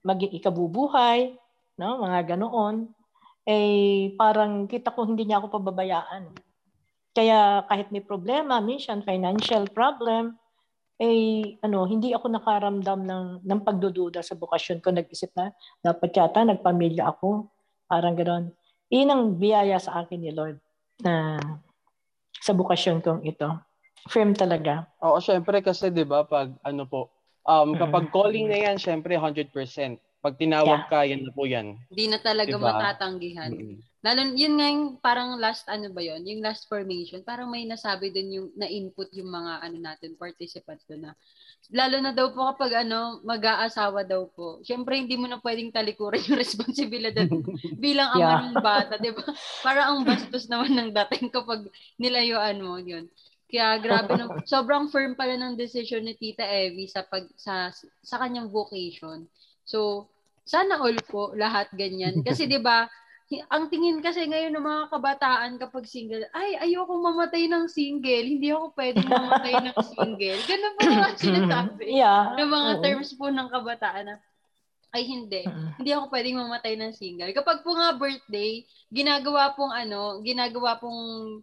[0.05, 1.33] maging ikabubuhay,
[1.81, 2.93] no, mga ganoon.
[3.49, 6.29] Eh parang kita ko hindi niya ako pababayaan.
[7.13, 10.37] Kaya kahit may problema, minsan financial problem,
[11.03, 14.95] eh ano, hindi ako nakaramdam ng ng pagdududa sa bukasyon ko.
[14.95, 15.51] Nag-isip na
[15.83, 17.51] dapat yata nagpamilya ako.
[17.91, 18.55] Parang gano'n.
[18.87, 20.63] Iyon ang biyaya sa akin ni Lord
[21.03, 21.43] na
[22.39, 23.51] sa bukasyon kong ito.
[24.07, 24.87] Firm talaga.
[25.03, 27.11] Oo, syempre kasi 'di ba pag ano po,
[27.43, 27.79] um Mm.
[27.83, 29.99] kapag calling na 'yan, syempre 100%.
[30.23, 31.75] Pag tinawag ka, yan na po 'yan.
[31.91, 32.63] Hindi na talaga Diba?
[32.63, 33.51] matatanggihan.
[33.51, 33.83] Mm-mm.
[34.03, 38.11] Lalo, yun nga yung parang last ano ba yon yung last formation, parang may nasabi
[38.11, 41.13] din yung na-input yung mga ano natin, participants doon na.
[41.71, 44.59] Lalo na daw po kapag ano, mag-aasawa daw po.
[44.67, 47.31] Siyempre, hindi mo na pwedeng talikuran yung responsibilidad
[47.83, 48.43] bilang ama Yeah.
[48.51, 49.23] ng bata, di ba?
[49.63, 53.07] Parang ang bastos naman ng dating kapag nilayuan mo yun.
[53.47, 57.71] Kaya grabe no, sobrang firm pala ng decision ni Tita Evie sa pag sa
[58.03, 59.31] sa kanyang vocation.
[59.63, 60.11] So,
[60.43, 62.21] sana all po lahat ganyan.
[62.27, 62.91] Kasi 'di ba,
[63.49, 68.27] ang tingin kasi ngayon ng mga kabataan kapag single, ay, ayoko mamatay ng single.
[68.29, 70.41] Hindi ako pwedeng mamatay ng single.
[70.45, 71.87] Ganun po mga sinasabi.
[71.89, 72.37] Yeah.
[72.37, 72.83] Ng mga Oo.
[72.85, 74.17] terms po ng kabataan na,
[74.93, 75.49] ay hindi.
[75.81, 77.33] Hindi ako pwedeng mamatay ng single.
[77.33, 78.61] Kapag po nga birthday,
[78.93, 81.41] ginagawa pong ano, ginagawa pong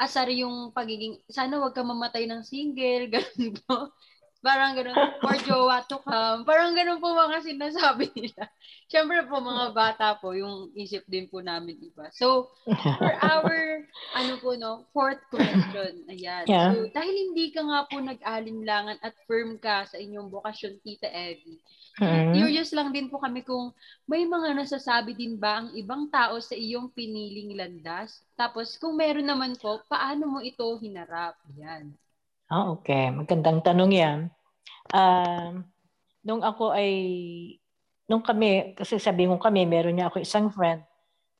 [0.00, 3.92] asar yung pagiging, sana wag ka mamatay ng single, ganun po.
[4.46, 6.46] Parang ganun, for jowa to come.
[6.46, 8.46] Parang ganun po mga sinasabi nila.
[8.94, 12.06] Siyempre po, mga bata po, yung isip din po namin iba.
[12.14, 13.82] So, for our,
[14.14, 16.06] ano po no, fourth question.
[16.06, 16.46] Ayan.
[16.46, 16.70] Yeah.
[16.70, 21.58] So, dahil hindi ka nga po nag-alinlangan at firm ka sa inyong bokasyon, Tita Evie,
[21.98, 22.38] Mm-mm.
[22.38, 23.74] curious lang din po kami kung
[24.06, 28.22] may mga nasasabi din ba ang ibang tao sa iyong piniling landas?
[28.38, 31.34] Tapos, kung meron naman po, paano mo ito hinarap?
[31.58, 31.90] Yan.
[32.46, 33.10] Ah, okay.
[33.10, 34.18] Magandang tanong yan.
[34.94, 35.66] Um,
[36.22, 36.90] nung ako ay,
[38.06, 40.86] nung kami, kasi sabi mo kami, meron niya ako isang friend.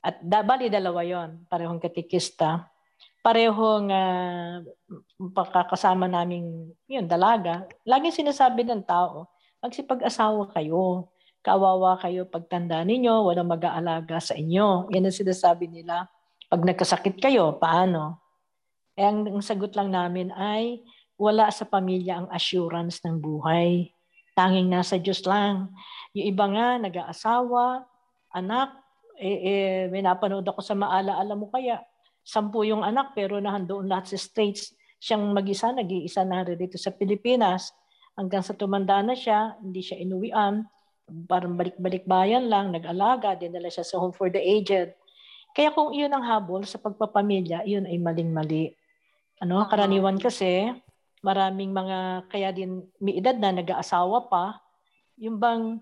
[0.02, 2.66] At bali dalawa yon parehong katikista.
[3.22, 4.62] Parehong uh,
[5.30, 7.70] pakakasama naming yun, dalaga.
[7.86, 9.30] Laging sinasabi ng tao,
[9.62, 11.10] magsipag-asawa kayo.
[11.38, 14.90] Kawawa kayo pagtanda ninyo, walang mag-aalaga sa inyo.
[14.90, 16.10] Yan ang sinasabi nila.
[16.50, 18.18] Pag nagkasakit kayo, paano?
[18.98, 20.82] Eh, ang, ang sagot lang namin ay,
[21.16, 23.90] wala sa pamilya ang assurance ng buhay.
[24.36, 25.72] Tanging nasa Diyos lang.
[26.12, 27.88] Yung iba nga, nag-aasawa,
[28.36, 28.68] anak,
[29.16, 31.80] eh, eh, may napanood ako sa maalaala mo kaya,
[32.20, 34.76] sampu yung anak pero nahandoon lahat sa States.
[35.00, 37.72] Siyang mag-isa, nag-iisa na rin dito sa Pilipinas.
[38.16, 40.68] Hanggang sa tumanda na siya, hindi siya inuwian.
[41.28, 44.92] Parang balik-balik bayan lang, nag-alaga, dinala siya sa home for the aged.
[45.56, 48.76] Kaya kung iyon ang habol sa pagpapamilya, iyon ay maling-mali.
[49.40, 50.76] Ano, karaniwan kasi,
[51.24, 54.60] maraming mga, kaya din may edad na nag-aasawa pa,
[55.16, 55.80] yung bang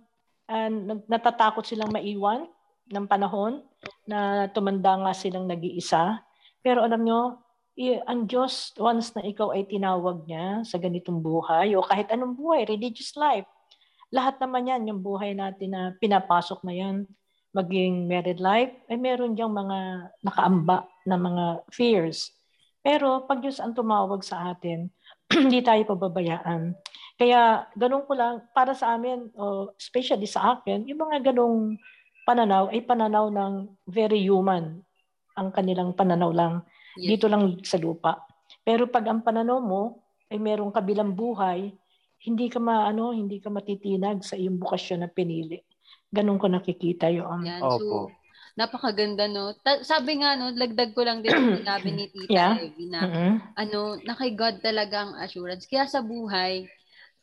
[0.49, 2.47] nag- natatakot silang maiwan
[2.93, 3.65] ng panahon
[4.05, 6.21] na tumanda nga silang nag-iisa.
[6.61, 7.41] Pero alam nyo,
[8.07, 12.63] ang Diyos, once na ikaw ay tinawag niya sa ganitong buhay, o kahit anong buhay,
[12.69, 13.49] religious life,
[14.15, 16.97] lahat naman yan, yung buhay natin na pinapasok na yan,
[17.55, 22.31] maging married life, ay meron diyang mga nakaamba na mga fears.
[22.85, 24.93] Pero pag Diyos ang tumawag sa atin,
[25.45, 26.75] hindi tayo pababayaan.
[27.15, 31.79] Kaya ganun ko lang, para sa amin, o especially sa akin, yung mga ganung
[32.27, 34.83] pananaw ay pananaw ng very human.
[35.39, 36.55] Ang kanilang pananaw lang
[36.95, 37.19] Yes.
[37.19, 38.23] dito lang sa lupa.
[38.63, 41.75] Pero pag ang pananaw mo ay merong kabilang buhay,
[42.23, 45.59] hindi ka maano, hindi ka matitinag sa iyong bukasyon na pinili.
[46.09, 47.61] Ganun ko nakikita yung Yan.
[47.67, 48.15] Opo.
[48.55, 49.51] Napakaganda, no?
[49.59, 51.35] Ta- sabi nga, no, lagdag ko lang din
[51.67, 52.55] sinabi ni Tita Yeah.
[52.57, 53.33] Evie na, Mhm.
[53.59, 55.67] ano, na kay God talaga ang assurance.
[55.67, 56.71] Kaya sa buhay,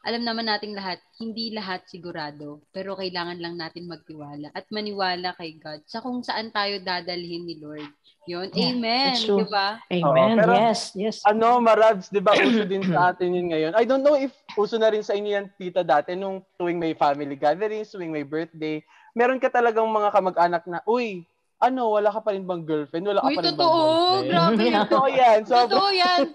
[0.02, 5.56] alam naman nating lahat, hindi lahat sigurado, pero kailangan lang natin magtiwala at maniwala kay
[5.56, 7.88] God sa kung saan tayo dadalhin ni Lord.
[8.28, 8.52] Yun.
[8.54, 9.16] Yeah, Amen.
[9.18, 9.82] Di ba?
[9.88, 10.36] Amen.
[10.38, 11.18] pero- yes, yes.
[11.24, 13.74] Ano, Marabs, di ba uso din sa atin yun ngayon?
[13.74, 16.94] I don't know if uso na rin sa inyo yan, tita, dati, nung tuwing may
[16.94, 18.78] family gatherings, tuwing may birthday,
[19.18, 21.26] meron ka talagang mga kamag-anak na, uy,
[21.62, 23.06] ano, wala ka pa rin bang girlfriend?
[23.06, 23.70] Wala ka Uy, pa rin totoo.
[23.70, 24.28] bang boyfriend?
[24.30, 24.66] Grabe.
[24.82, 25.40] Totoo yan.
[25.46, 26.26] So, Totoo yan.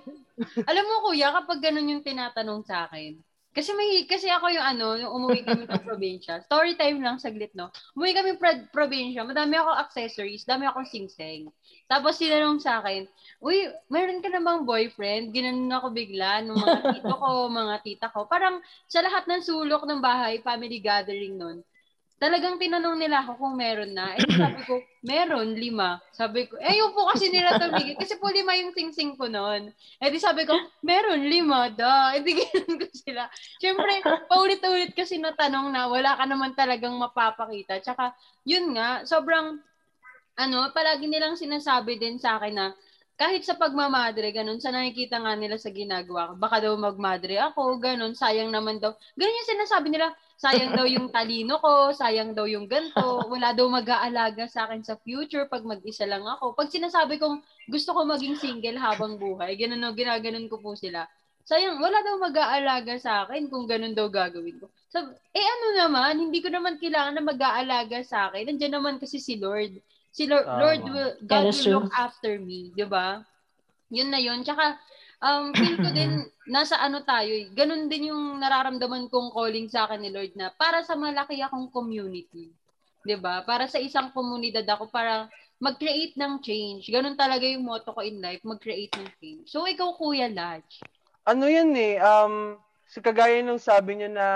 [0.70, 3.18] Alam mo, kuya, kapag ganun yung tinatanong sa akin,
[3.56, 6.44] kasi may kasi ako yung ano, yung umuwi kami ng probinsya.
[6.44, 7.72] Story time lang saglit, no.
[7.96, 11.48] Umuwi kami pro- probinsya, madami ako accessories, dami akong sing-sing.
[11.88, 13.08] Tapos sinanong sa akin,
[13.40, 18.06] "Uy, meron ka na bang boyfriend?" Ginanon ako bigla ng mga tito ko, mga tita
[18.12, 18.28] ko.
[18.28, 18.60] Parang
[18.92, 21.64] sa lahat ng sulok ng bahay, family gathering nun.
[22.16, 24.16] Talagang tinanong nila ako kung meron na.
[24.16, 26.00] Eh sabi ko, meron, lima.
[26.16, 27.92] Sabi ko, eh yung po kasi nila tumigil.
[28.00, 29.68] Kasi po lima yung sing-sing ko noon.
[30.00, 32.16] Eh di sabi ko, meron, lima, da.
[32.16, 33.29] Eh di ko sila.
[33.61, 34.00] Siyempre,
[34.33, 37.85] paulit-ulit kasi na tanong na wala ka naman talagang mapapakita.
[37.85, 38.16] Tsaka,
[38.48, 39.61] yun nga, sobrang,
[40.40, 42.66] ano, palagi nilang sinasabi din sa akin na,
[43.16, 47.81] kahit sa pagmamadre, ganun, sa nakikita nga nila sa ginagawa ko, baka daw magmadre ako,
[47.81, 48.92] ganun, sayang naman daw.
[49.16, 53.72] Ganun yung sinasabi nila, sayang daw yung talino ko, sayang daw yung ganto, wala daw
[53.72, 56.52] mag-aalaga sa akin sa future pag mag-isa lang ako.
[56.52, 57.40] Pag sinasabi kong
[57.72, 61.09] gusto ko maging single habang buhay, ganun o ginaganon ko po sila.
[61.48, 64.68] Sayang, wala daw mag-aalaga sa akin kung ganun daw gagawin ko.
[64.92, 65.00] So,
[65.33, 68.52] eh ano naman, hindi ko naman kailangan na mag-aalaga sa akin.
[68.52, 69.81] Nandiyan naman kasi si Lord.
[70.16, 70.61] Si Lord, Tama.
[70.64, 72.00] Lord will, God will look true.
[72.00, 73.20] after me, di ba?
[73.92, 74.40] Yun na yun.
[74.40, 74.81] Tsaka,
[75.20, 76.24] um, feel ko din,
[76.57, 80.81] nasa ano tayo, ganun din yung nararamdaman kong calling sa akin ni Lord na para
[80.81, 82.48] sa malaki akong community.
[83.05, 85.29] 'Di ba Para sa isang komunidad ako, para
[85.61, 86.88] mag-create ng change.
[86.88, 89.44] Ganun talaga yung motto ko in life, mag-create ng change.
[89.52, 90.64] So, ikaw, Kuya Laj.
[91.26, 94.29] ano yan eh, um, si kagaya nung sabi niya na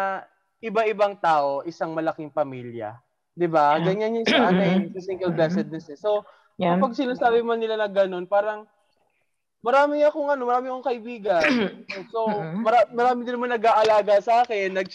[0.60, 2.98] iba-ibang tao, isang malaking pamilya.
[3.40, 3.80] 'Di ba?
[3.80, 3.84] Yeah.
[3.88, 5.96] Ganyan yung sa ano eh, sa single blessedness eh.
[5.96, 6.28] So,
[6.60, 6.76] Yeah.
[6.76, 8.68] kapag sinasabi mo nila na ganun, parang
[9.64, 11.40] marami akong ano, marami akong kaibigan.
[12.12, 12.20] So,
[12.60, 14.86] mara- marami din naman nag-aalaga sa akin, nag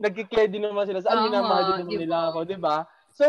[0.00, 2.02] nagki-care din naman sila sa akin, Tama, minamahal din naman di ba?
[2.02, 2.76] nila ako, 'di ba?
[3.14, 3.26] So,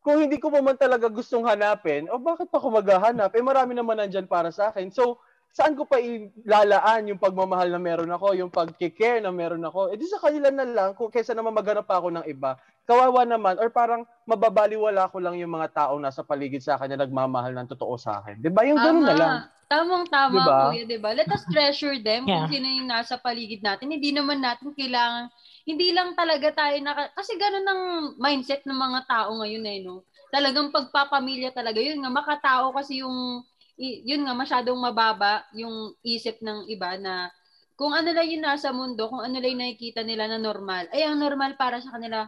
[0.00, 3.34] kung hindi ko pa man talaga gustong hanapin, o bakit pa ako maghahanap?
[3.34, 4.88] Eh marami naman nandyan para sa akin.
[4.94, 5.18] So,
[5.52, 9.90] saan ko pa ilalaan yung pagmamahal na meron ako, yung pagkikare na meron ako?
[9.90, 12.54] Eh di sa kanila na lang, kaysa naman maghanap pa ako ng iba.
[12.88, 17.04] Kawawa naman, or parang mababaliwala ko lang yung mga taong nasa paligid sa akin na
[17.04, 18.40] nagmamahal ng totoo sa akin.
[18.40, 18.64] Di ba?
[18.64, 19.34] Yung ganun na lang.
[19.68, 20.58] Tamang-tama, Diba?
[20.72, 21.12] kuya, di ba?
[21.12, 22.48] Let us treasure them Yeah.
[22.48, 23.92] kung sino yung nasa paligid natin.
[23.92, 25.28] Hindi naman natin kailangan,
[25.68, 27.82] hindi lang talaga tayo naka, kasi ganun ang
[28.16, 30.08] mindset ng mga tao ngayon eh, no?
[30.32, 31.84] Talagang pagpapamilya talaga.
[31.84, 33.44] Yun nga, makatao kasi yung,
[33.78, 37.30] yun nga, masyadong mababa yung isip ng iba na
[37.78, 41.06] kung ano lang yung nasa mundo, kung ano lang yung nakikita nila na normal, ay
[41.06, 42.26] ang normal para sa kanila,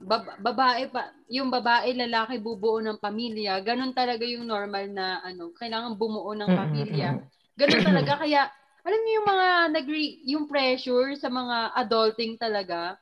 [0.00, 5.52] bab- babae pa, yung babae, lalaki bubuo ng pamilya, ganun talaga yung normal na ano,
[5.52, 7.20] kailangan bumuo ng pamilya.
[7.60, 8.48] Ganun talaga kaya
[8.86, 12.94] alam niyo yung mga nagre yung pressure sa mga adulting talaga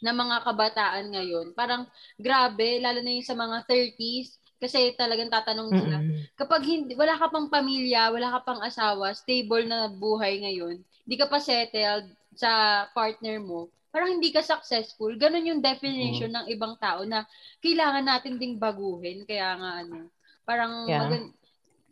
[0.00, 1.46] na mga kabataan ngayon.
[1.52, 1.84] Parang
[2.16, 6.36] grabe, lalo na yung sa mga 30s kasi talagang tatanong sila, Mm-mm.
[6.36, 11.16] kapag hindi, wala ka pang pamilya, wala ka pang asawa, stable na buhay ngayon, hindi
[11.16, 15.10] ka pa settled sa partner mo, parang hindi ka successful.
[15.18, 17.26] Ganon yung definition ng ibang tao na
[17.58, 19.26] kailangan natin ding baguhin.
[19.26, 20.06] Kaya nga ano,
[20.46, 21.02] parang Yeah.
[21.02, 21.34] magan-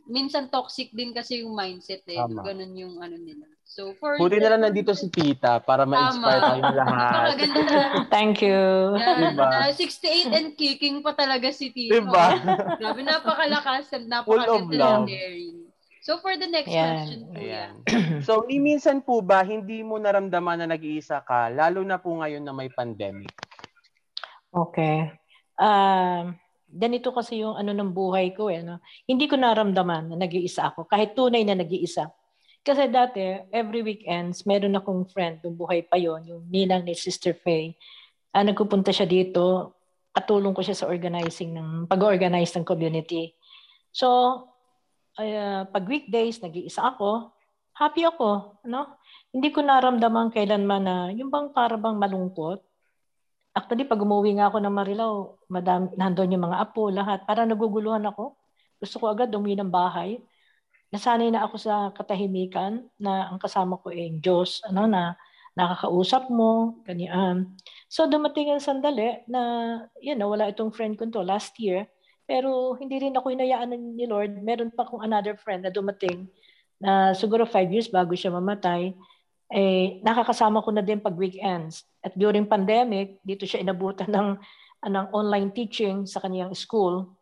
[0.07, 2.17] minsan toxic din kasi yung mindset eh.
[2.17, 2.47] Tama.
[2.47, 3.45] Ganon yung ano nila.
[3.69, 6.49] So for Buti na lang nandito si Tita para ma-inspire Tama.
[6.57, 7.27] tayong lahat.
[8.09, 8.97] Thank you.
[8.97, 9.45] Yan, Diba?
[9.45, 12.01] na 68 and kicking pa talaga si Tito.
[12.01, 12.33] Diba?
[12.81, 15.69] Grabe, napakalakas ng daring.
[16.01, 16.89] So for the next Yan.
[16.97, 17.71] question yan.
[18.25, 22.41] So, ni minsan po ba hindi mo naramdaman na nag-iisa ka, lalo na po ngayon
[22.41, 23.29] na may pandemic?
[24.49, 25.13] Okay.
[25.61, 26.33] Um,
[26.73, 28.65] ganito kasi yung ano ng buhay ko eh.
[28.65, 28.81] No?
[29.05, 30.89] Hindi ko naramdaman na nag-iisa ako.
[30.89, 32.09] Kahit tunay na nag-iisa.
[32.69, 37.33] Kasi dati, every weekends, meron akong friend, nung buhay pa yon yung ninang ni Sister
[37.33, 37.81] Faye.
[38.29, 39.73] Ah, nagpupunta siya dito,
[40.13, 43.33] katulong ko siya sa organizing ng, pag-organize ng community.
[43.89, 44.09] So,
[45.17, 47.33] ah, pag weekdays, nag-iisa ako.
[47.73, 49.01] happy ako, no?
[49.33, 52.61] Hindi ko naramdaman kailanman na yung bang para bang malungkot.
[53.55, 57.25] Actually, pag umuwi nga ako ng Marilao, madam, nandun yung mga apo, lahat.
[57.25, 58.35] Para naguguluhan ako.
[58.83, 60.19] Gusto ko agad umuwi ng bahay.
[60.89, 65.21] Nasanay na ako sa katahimikan na ang kasama ko ay Diyos, ano, na
[65.59, 67.59] nakakausap mo, ganyan.
[67.91, 69.43] So, dumating ang sandali na,
[69.99, 71.91] you know, wala itong friend ko to last year.
[72.29, 74.39] Pero hindi rin ako inayaan ni Lord.
[74.39, 76.31] Meron pa akong another friend na dumating
[76.79, 78.95] na siguro five years bago siya mamatay,
[79.51, 81.83] eh, nakakasama ko na din pag weekends.
[82.05, 84.29] At during pandemic, dito siya inabutan ng,
[84.87, 87.18] ng online teaching sa kanyang school.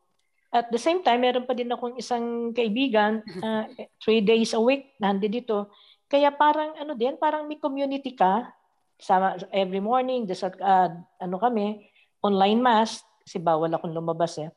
[0.57, 3.69] At the same time, meron pa din akong isang kaibigan, uh,
[4.01, 5.69] three days a week, nandi dito.
[6.09, 8.49] Kaya parang ano din, parang may community ka.
[8.97, 10.88] Sama, every morning, sa, uh,
[11.21, 11.85] ano kami,
[12.25, 14.49] online mass, kasi bawal akong lumabas eh.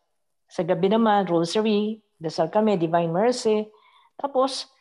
[0.47, 3.67] Sa gabi naman, rosary, dasal kami, divine mercy.
[4.15, 4.71] Tapos,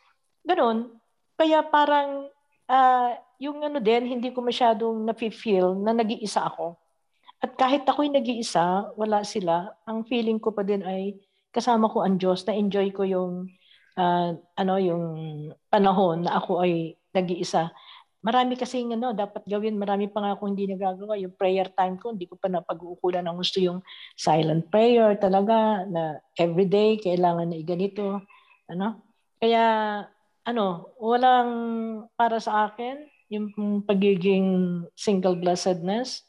[0.49, 0.97] Ganon.
[1.37, 2.27] Kaya parang
[2.67, 6.75] uh, yung ano din, hindi ko masyadong nafe-feel na nag-iisa ako.
[7.39, 11.15] At kahit ako'y nag-iisa, wala sila, ang feeling ko pa din ay
[11.55, 13.47] kasama ko ang Diyos, na enjoy ko yung
[13.95, 15.05] uh, ano yung
[15.71, 17.71] panahon na ako ay nag-iisa.
[18.19, 21.15] Marami kasi ano, dapat gawin, marami pa nga ako hindi nagagawa.
[21.15, 23.79] Yung prayer time ko, hindi ko pa napag-uukulan ng gusto yung
[24.19, 28.19] silent prayer talaga, na everyday kailangan na iganito.
[28.67, 29.07] Ano?
[29.39, 29.63] Kaya
[30.43, 31.51] ano, walang
[32.19, 33.55] para sa akin, yung
[33.87, 36.27] pagiging single blessedness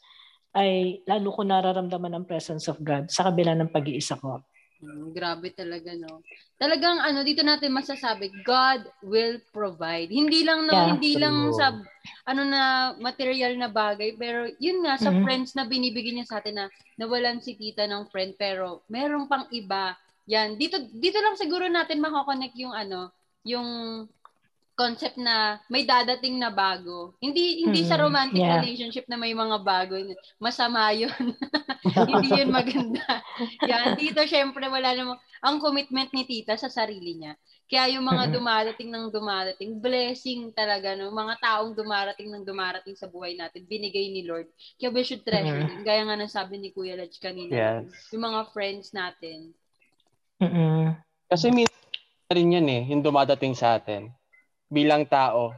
[0.51, 4.43] ay lalo ko nararamdaman ang presence of God sa kabila ng pag-iisa ko.
[4.81, 6.25] Mm, grabe talaga, no?
[6.57, 10.09] Talagang ano, dito natin masasabi, God will provide.
[10.09, 10.87] Hindi lang no, yeah.
[10.97, 11.77] hindi lang sa
[12.25, 15.23] ano na material na bagay, pero yun nga sa mm-hmm.
[15.25, 19.45] friends na binibigyan niya sa atin na nawalan si tita ng friend pero meron pang
[19.53, 19.93] iba.
[20.25, 23.13] Yan, dito dito lang siguro natin mako-connect yung ano,
[23.45, 23.69] yung
[24.75, 27.13] concept na may dadating na bago.
[27.21, 28.57] Hindi hindi mm, sa romantic yeah.
[28.59, 29.97] relationship na may mga bago.
[30.41, 31.13] Masama 'yun.
[32.11, 33.21] hindi 'yun maganda.
[33.67, 37.33] Yan, dito syempre wala namang ang commitment ni tita sa sarili niya.
[37.71, 43.07] Kaya yung mga dumarating ng dumarating, blessing talaga no, mga taong dumarating ng dumarating sa
[43.07, 44.51] buhay natin, binigay ni Lord.
[44.75, 45.87] Kaya we should treasure mm-hmm.
[45.87, 48.11] Gaya nga ng sabi ni Kuya Lodge kanina, yes.
[48.11, 49.55] yung mga friends natin.
[50.43, 50.99] Mm-hmm.
[51.31, 51.79] Kasi minsan
[52.35, 54.11] rin yan eh, yung dumadating sa atin.
[54.71, 55.51] Bilang tao,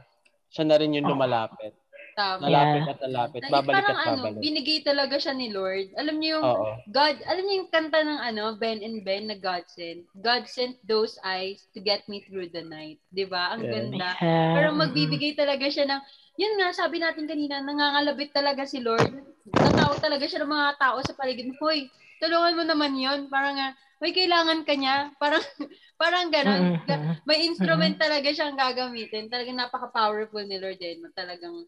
[0.50, 1.72] siya na rin yung lumalapit.
[2.14, 2.46] Tama.
[2.46, 3.42] Nalapit at nalapit.
[3.50, 4.38] Babalik parang at babalik.
[4.38, 5.90] Ano, binigay talaga siya ni Lord.
[5.98, 6.66] Alam niyo yung Oo.
[6.94, 10.06] God, alam niyo yung kanta ng ano, Ben and Ben na God sent.
[10.14, 13.02] God sent those eyes to get me through the night.
[13.10, 13.58] 'Di ba?
[13.58, 13.72] Ang yeah.
[13.74, 14.10] ganda.
[14.22, 14.54] Yeah.
[14.54, 16.00] Pero magbibigay talaga siya ng
[16.34, 19.06] yun nga, sabi natin kanina, nangangalabit talaga si Lord.
[19.54, 21.54] Natawag talaga siya ng mga tao sa paligid.
[21.62, 21.86] Hoy,
[22.18, 23.70] tulungan mo naman yon Parang nga,
[24.02, 25.14] may kailangan ka niya.
[25.22, 25.38] Parang,
[25.94, 26.80] parang ganun.
[26.82, 27.26] Mm-hmm.
[27.26, 28.04] May instrument mm-hmm.
[28.04, 29.30] talaga siyang gagamitin.
[29.30, 31.06] Talagang napaka-powerful ni Lord din.
[31.14, 31.66] Talagang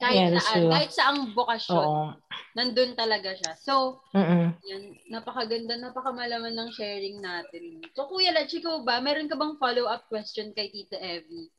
[0.00, 2.16] kahit yeah, saan, kahit sa ang bokasyon, Oo.
[2.56, 3.52] nandun talaga siya.
[3.60, 4.56] So, Mm-mm.
[4.64, 7.84] yan, napakaganda, napakamalaman ng sharing natin.
[7.92, 11.52] So, Kuya Lach, ikaw ba, meron ka bang follow-up question kay Tita Evie?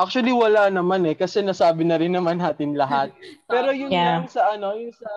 [0.00, 3.12] Actually, wala naman eh, kasi nasabi na rin naman natin lahat.
[3.52, 4.16] Pero yun yeah.
[4.16, 5.12] lang sa ano, yung sa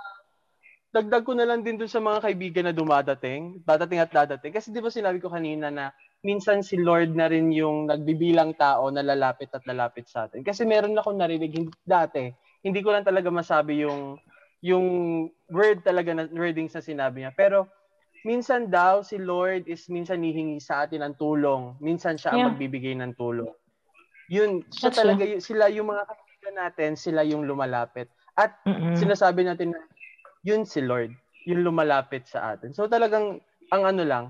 [0.93, 4.53] dagdag ko na lang din dun sa mga kaibigan na dumadating, dadating at dadating.
[4.53, 5.89] Kasi di ba sinabi ko kanina na
[6.21, 10.45] minsan si Lord na rin yung nagbibilang tao na lalapit at lalapit sa atin.
[10.45, 12.29] Kasi meron akong narinig dati,
[12.61, 14.21] hindi ko lang talaga masabi yung
[14.63, 14.85] yung
[15.51, 17.33] word talaga na wording sa sinabi niya.
[17.35, 17.67] Pero
[18.23, 21.75] minsan daw si Lord is minsan hihingi sa atin ng tulong.
[21.83, 22.49] Minsan siya ang yeah.
[22.53, 23.51] magbibigay ng tulong.
[24.31, 28.07] Yun, siya That's talaga, sila yung mga kaibigan natin, sila yung lumalapit.
[28.39, 28.95] At Mm-mm.
[28.95, 29.83] sinasabi natin na
[30.43, 31.15] yun si Lord,
[31.47, 32.75] yung lumalapit sa atin.
[32.75, 33.39] So talagang
[33.71, 34.25] ang ano lang,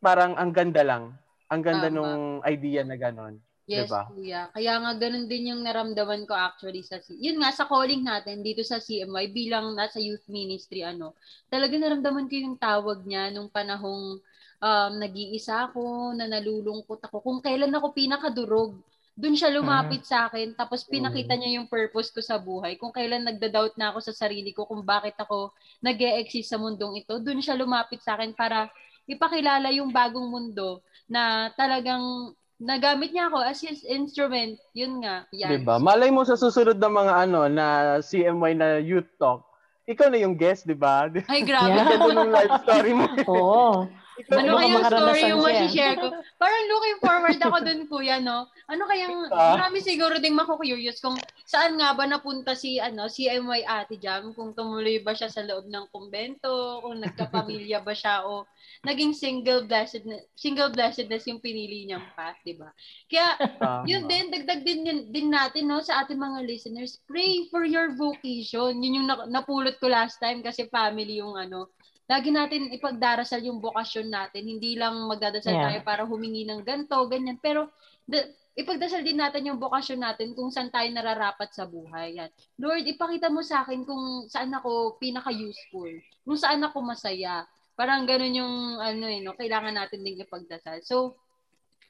[0.00, 1.14] parang ang ganda lang.
[1.48, 1.96] Ang ganda Tama.
[1.96, 3.40] nung idea na ganon.
[3.68, 4.08] Yes, diba?
[4.08, 4.42] kuya.
[4.56, 8.64] Kaya nga ganun din yung naramdaman ko actually sa yun nga sa calling natin dito
[8.64, 11.12] sa CMY bilang nasa youth ministry ano.
[11.52, 14.24] Talaga naramdaman ko yung tawag niya nung panahong
[14.62, 17.20] um, nag-iisa ako, na nalulungkot ako.
[17.22, 18.72] Kung kailan ako pinakadurog,
[19.18, 20.08] doon siya lumapit mm.
[20.08, 22.78] sa akin tapos pinakita niya yung purpose ko sa buhay.
[22.78, 25.50] Kung kailan nagda-doubt na ako sa sarili ko kung bakit ako
[25.82, 28.70] nag exist sa mundong ito, doon siya lumapit sa akin para
[29.10, 32.30] ipakilala yung bagong mundo na talagang
[32.62, 34.54] nagamit niya ako as his instrument.
[34.70, 35.26] Yun nga.
[35.34, 35.50] Yan.
[35.58, 35.82] Diba?
[35.82, 39.42] Malay mo sa susunod na mga ano na CMY na youth talk,
[39.88, 41.10] ikaw na yung guest, di ba?
[41.26, 41.74] Ay, grabe.
[41.74, 41.90] Yeah.
[41.90, 43.06] Ganda ng life story mo.
[43.34, 43.88] Oo.
[44.26, 45.68] Ano kayang story yung siya.
[45.70, 46.10] share ko?
[46.34, 48.50] Parang looking forward ako dun, kuya, no?
[48.66, 49.54] Ano kayang, Ah.
[49.54, 51.14] marami siguro ding mako-curious kung
[51.46, 55.46] saan nga ba napunta si, ano, si MY Ate Jam, kung tumuloy ba siya sa
[55.46, 58.42] loob ng kumbento, kung nagkapamilya ba siya, o
[58.82, 62.74] naging single blessedness, single blessedness yung pinili niyang path, di ba?
[63.06, 63.38] Kaya,
[63.86, 67.94] yun din, dagdag din, din, din natin, no, sa ating mga listeners, pray for your
[67.94, 68.74] vocation.
[68.76, 71.70] Yun yung na- napulot ko last time kasi family yung ano,
[72.08, 74.48] lagi natin ipagdarasal yung bokasyon natin.
[74.48, 75.64] Hindi lang magdadasal Yeah.
[75.68, 77.36] tayo para humingi ng ganto, ganyan.
[77.36, 77.68] Pero
[78.08, 78.24] the,
[78.56, 82.16] ipagdasal din natin yung bokasyon natin kung saan tayo nararapat sa buhay.
[82.16, 82.32] Yan.
[82.56, 85.92] Lord, ipakita mo sa akin kung saan ako pinaka-useful,
[86.24, 87.44] kung saan ako masaya.
[87.76, 89.36] Parang ganun yung ano eh, no?
[89.36, 90.80] kailangan natin din ipagdasal.
[90.82, 91.14] So,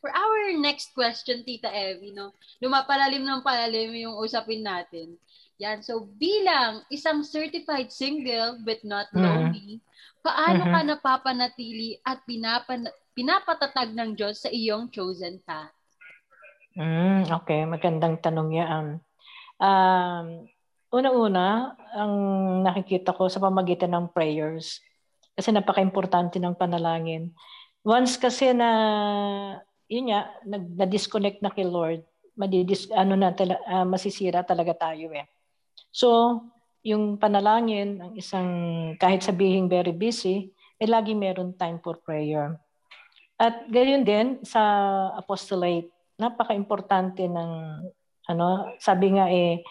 [0.03, 2.35] for our next question, Tita Evie, no?
[2.59, 5.15] lumapalalim ng palalim yung usapin natin.
[5.63, 5.81] Yan.
[5.81, 9.23] So, bilang isang certified single but not Mhm.
[9.23, 9.79] lonely,
[10.29, 10.73] paano Mhm.
[10.77, 15.73] ka napapanatili at pinapan- pinapatatag ng Diyos sa iyong chosen path?
[16.77, 18.87] Mm, okay, magandang tanong yan.
[19.57, 20.45] Um,
[20.93, 22.15] una-una, ang
[22.63, 24.85] nakikita ko sa pamagitan ng prayers,
[25.33, 27.33] kasi napaka-importante ng panalangin.
[27.83, 28.69] Once kasi na,
[29.89, 32.05] yun nga, nag, na-disconnect na kay Lord,
[32.39, 35.27] madidis, ano na, tala, ah, masisira talaga tayo eh.
[35.91, 36.39] So,
[36.83, 38.51] yung panalangin, ang isang,
[38.97, 42.55] kahit sabihin very busy, eh lagi meron time for prayer.
[43.39, 44.63] At gayon din sa
[45.15, 47.51] apostolate, napaka-importante ng
[48.29, 48.49] ano,
[48.83, 49.63] sabi nga eh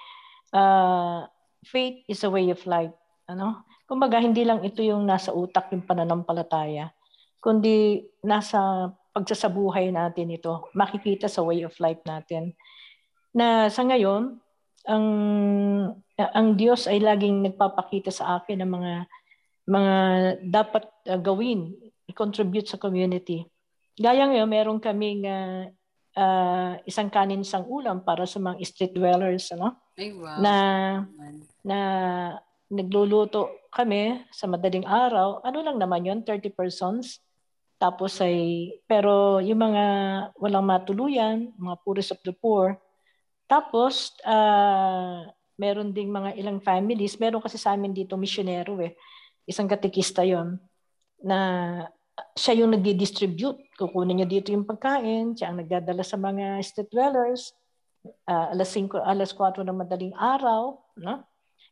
[0.56, 1.28] uh,
[1.68, 2.96] faith is a way of life,
[3.28, 3.68] ano?
[3.88, 6.92] Kumbaga hindi lang ito yung nasa utak yung pananampalataya,
[7.40, 12.56] kundi nasa pagsasabuhay natin ito, makikita sa way of life natin.
[13.36, 14.40] Na sa ngayon,
[14.88, 15.06] ang
[16.18, 18.94] ang Diyos ay laging nagpapakita sa akin ng mga
[19.68, 19.96] mga
[20.48, 21.76] dapat uh, gawin,
[22.10, 23.46] i-contribute sa community.
[24.00, 25.68] Gaya ngayon, meron kaming uh,
[26.18, 29.78] uh, isang kanin isang ulam para sa mga street dwellers ano?
[29.94, 30.40] Ay, wow.
[30.42, 30.56] na
[31.62, 31.80] na
[32.72, 35.44] nagluluto kami sa madaling araw.
[35.46, 37.22] Ano lang naman yon 30 persons.
[37.78, 39.86] Tapos ay pero yung mga
[40.42, 42.74] walang matuluyan mga poorest of the poor.
[43.46, 48.94] Tapos uh, meron ding mga ilang families meron kasi sa amin dito misyonero eh
[49.50, 50.62] isang katekista yon
[51.22, 51.40] na
[52.34, 53.78] siya yung nagdi-distribute.
[53.78, 57.54] Kukunin niya dito yung pagkain, siya ang nagdadala sa mga street dwellers.
[58.26, 61.26] Uh, alas 5, alas 4 ng madaling araw, no?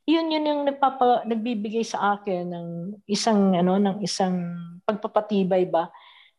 [0.05, 2.67] Yun yun yung nagpapa, nagbibigay sa akin ng
[3.09, 4.37] isang ano ng isang
[4.85, 5.89] pagpapatibay ba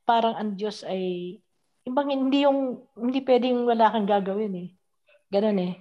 [0.07, 1.34] parang ang Diyos ay
[1.82, 4.68] ibang hindi yung hindi pwedeng wala kang gagawin eh.
[5.34, 5.72] Ganun eh.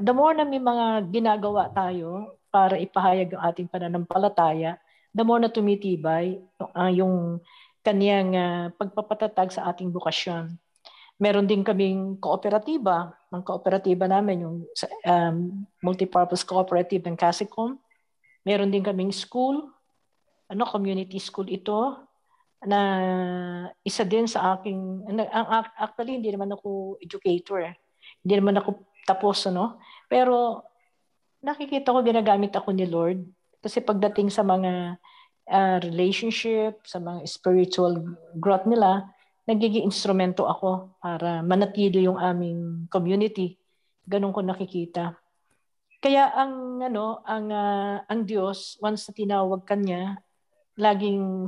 [0.00, 4.80] The more na may mga ginagawa tayo para ipahayag ang ating pananampalataya,
[5.12, 7.40] the more na tumitibay uh, yung
[7.80, 10.58] kaniyang uh, pagpapatatag sa ating bukasyon.
[11.16, 13.16] Meron din kaming kooperatiba.
[13.32, 14.56] Ang kooperatiba namin, yung
[15.08, 15.36] um,
[15.80, 17.80] multipurpose cooperative ng CASICOM.
[18.44, 19.64] Meron din kaming school,
[20.52, 21.96] ano community school ito,
[22.66, 22.80] na
[23.80, 25.46] isa din sa aking, ang,
[25.80, 27.72] actually hindi naman ako educator.
[28.26, 29.78] Hindi naman ako tapos, ano.
[30.10, 30.66] Pero
[31.46, 33.22] nakikita ko ginagamit ako ni Lord
[33.62, 34.98] kasi pagdating sa mga
[35.46, 39.06] uh, relationship, sa mga spiritual growth nila,
[39.46, 43.54] nagiging instrumento ako para manatili yung aming community.
[44.02, 45.14] Ganun ko nakikita.
[46.02, 50.18] Kaya ang ano, ang uh, ang Diyos once na tinawag kanya,
[50.74, 51.46] laging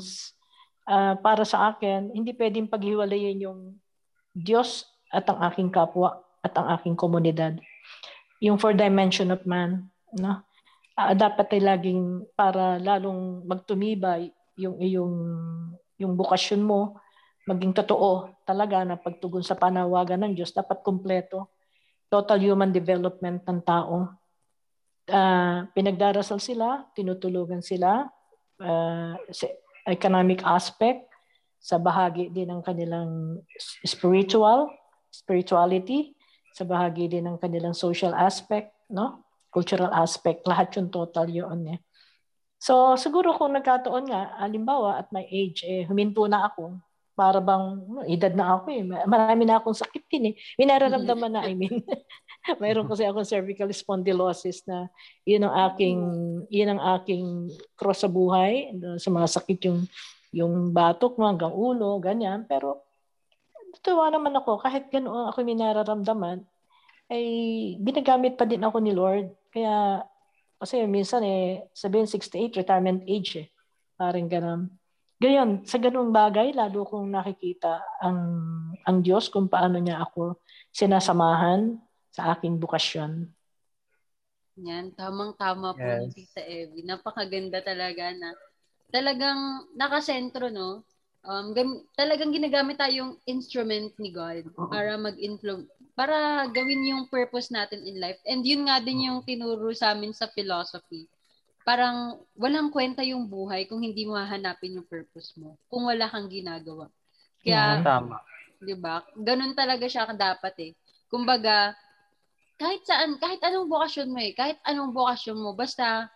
[0.86, 3.82] uh, para sa akin, hindi pwedeng paghiwalayin yung
[4.30, 7.58] Diyos at ang aking kapwa at ang aking komunidad.
[8.38, 10.46] Yung four dimension of man, no?
[10.98, 15.14] uh, dapat ay laging para lalong magtumibay yung iyong
[16.02, 16.98] yung bukasyon mo
[17.46, 21.54] maging totoo talaga na pagtugon sa panawagan ng Diyos dapat kumpleto
[22.10, 24.10] total human development ng tao
[25.06, 28.10] uh, pinagdarasal sila tinutulugan sila
[28.58, 29.46] uh, sa
[29.86, 31.06] economic aspect
[31.58, 33.38] sa bahagi din ng kanilang
[33.86, 34.66] spiritual
[35.08, 36.17] spirituality
[36.58, 41.80] sa bahagi din ng kanilang social aspect no cultural aspect, lahat yung total yun eh.
[42.58, 46.78] So, siguro kung nagkataon nga, alimbawa at my age, eh, huminto na ako,
[47.18, 50.34] para bang, no, edad na ako eh, marami na akong sakit din eh.
[50.54, 51.82] May nararamdaman na, I mean,
[52.62, 54.86] mayroon kasi akong cervical spondylosis na
[55.26, 55.98] yun ang aking,
[56.46, 58.70] yun ang aking cross sa buhay,
[59.02, 59.80] sa mga sakit yung,
[60.30, 62.46] yung batok mo hanggang ulo, ganyan.
[62.46, 62.86] Pero,
[63.82, 66.44] tuwa naman ako, kahit ganoon ako may nararamdaman,
[67.08, 67.24] ay
[67.80, 69.32] ginagamit pa din ako ni Lord.
[69.48, 70.04] Kaya,
[70.60, 73.48] kasi minsan eh, sabihin 68, retirement age eh.
[73.98, 74.70] Parang ganun.
[75.18, 78.20] gayon, sa ganung bagay, lalo kong nakikita ang,
[78.86, 80.38] ang Diyos kung paano niya ako
[80.70, 81.74] sinasamahan
[82.14, 83.26] sa aking bukasyon.
[84.62, 85.98] Yan, tamang-tama po Yes.
[86.02, 86.86] ni Tita Evie.
[86.86, 88.34] Napakaganda talaga na
[88.90, 90.82] talagang nakasentro, no?
[91.28, 97.84] Um, gam- talagang ginagamit tayong instrument ni God para mag-influence, para gawin yung purpose natin
[97.84, 98.16] in life.
[98.24, 101.04] And yun nga din yung tinuro sa amin sa philosophy.
[101.68, 106.32] Parang walang kwenta yung buhay kung hindi mo hahanapin yung purpose mo, kung wala kang
[106.32, 106.88] ginagawa.
[107.44, 108.16] Kaya, Tama.
[108.58, 109.04] 'di ba?
[109.12, 110.72] Ganun talaga siya dapat eh.
[111.12, 111.76] Kumbaga,
[112.56, 116.08] kahit saan, kahit anong bokasyon mo eh, kahit anong bokasyon mo, basta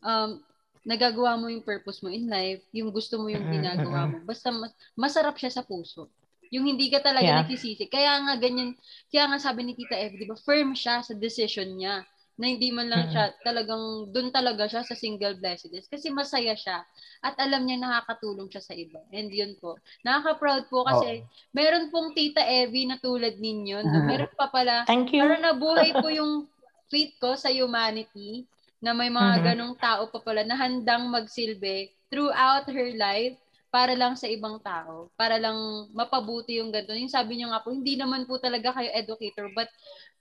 [0.00, 0.40] um,
[0.84, 4.48] nagagawa mo yung purpose mo in life, yung gusto mo yung Mm-mm, ginagawa mo, basta
[4.52, 6.08] mas, masarap siya sa puso.
[6.50, 7.40] Yung hindi ka talaga Yeah.
[7.44, 7.86] nagsisisi.
[7.86, 8.74] Kaya nga ganyan,
[9.12, 12.02] kaya nga sabi ni Tita Eve, di ba, firm siya sa decision niya
[12.40, 16.80] na hindi man lang siya talagang doon talaga siya sa single blessedness kasi masaya siya
[17.20, 18.96] at alam niya nakakatulong siya sa iba.
[19.12, 19.76] And yun po.
[20.08, 21.20] Nakaka-proud po kasi
[21.52, 23.84] meron pong Tita Evie na tulad ninyo.
[23.84, 24.08] No?
[24.08, 24.88] Meron pa pala.
[24.88, 25.20] Thank you.
[25.20, 26.48] Para nabuhay po yung
[26.88, 28.48] faith ko sa humanity
[28.80, 29.44] na may mga Mhm.
[29.44, 33.36] ganong tao pa pala na handang magsilbi throughout her life
[33.70, 35.54] para lang sa ibang tao, para lang
[35.94, 36.90] mapabuti yung ganito.
[36.90, 39.70] Yung sabi niyo nga po, hindi naman po talaga kayo educator, but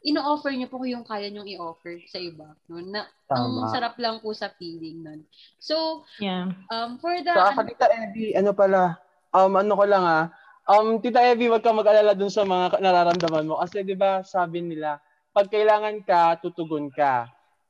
[0.05, 2.53] ino-offer niyo po yung kaya niyong i-offer sa iba.
[2.69, 2.77] No?
[2.77, 5.21] Na, ang sarap lang po sa feeling nun.
[5.57, 6.53] So, Yeah.
[6.69, 7.33] um, for the...
[7.33, 9.01] Sa Tita Evie, ano pala,
[9.33, 10.25] um, ano ko lang ah,
[10.69, 13.57] um, Tita Evie, wag kang mag-alala dun sa mga nararamdaman mo.
[13.65, 15.01] Kasi di ba sabi nila,
[15.33, 17.25] pag kailangan ka, tutugon ka.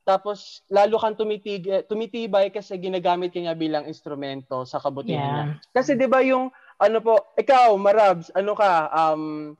[0.09, 5.45] Tapos, lalo kang tumitig, tumitibay kasi ginagamit ka niya bilang instrumento sa kabutihan niya.
[5.45, 5.47] Yeah.
[5.69, 6.49] Kasi 'di ba yung
[6.81, 9.53] ano po, ikaw, Marabs, ano ka, um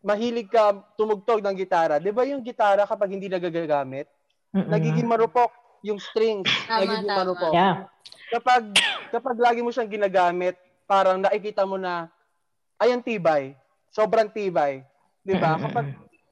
[0.00, 2.00] mahilig ka tumugtog ng gitara.
[2.00, 4.08] 'Di ba yung gitara kapag hindi nagagamit,
[4.56, 4.72] Mm-mm.
[4.72, 5.52] nagiging marupok
[5.84, 7.20] yung strings, Tama, nagiging tama.
[7.20, 7.52] marupok.
[7.52, 7.84] Yeah.
[8.32, 8.62] Kapag
[9.12, 10.56] kapag lagi mo siyang ginagamit,
[10.88, 12.08] parang nakikita mo na
[12.80, 13.52] ay ang tibay,
[13.92, 14.80] sobrang tibay,
[15.28, 15.60] 'di ba?
[15.60, 15.86] Kapag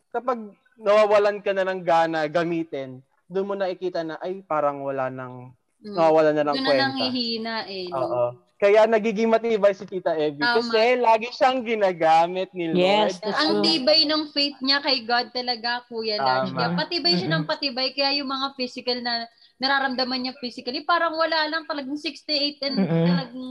[0.09, 0.39] kapag
[0.81, 5.95] nawawalan ka na ng gana gamitin, doon mo nakikita na ay parang wala nang Mm.
[5.95, 6.87] nawawalan na ng Doon na kwenta.
[6.91, 7.87] nanghihina eh.
[7.87, 7.99] no?
[8.03, 8.25] Oo.
[8.59, 10.59] Kaya nagiging matibay si Tita Evie Tama.
[10.59, 13.15] kasi lagi siyang ginagamit ni Lord.
[13.15, 16.51] Yes, Ang tibay ng faith niya kay God talaga, Kuya Lodge.
[16.51, 17.95] Kaya patibay siya ng patibay.
[17.95, 19.31] Kaya yung mga physical na
[19.63, 23.07] nararamdaman niya physically, parang wala lang talagang 68 and Mm-mm.
[23.07, 23.47] talagang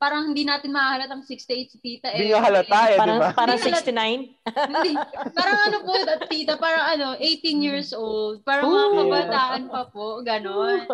[0.00, 2.08] parang hindi natin mahalatang 68 si Tita.
[2.08, 3.28] Hindi nga halata eh, di Parang, ba?
[3.36, 3.84] parang Hindi halata.
[3.84, 4.72] 69.
[4.72, 4.92] Hindi.
[5.36, 8.40] Parang ano po, at tita, parang ano, 18 years old.
[8.40, 10.88] Parang mga kabataan pa po, ganon.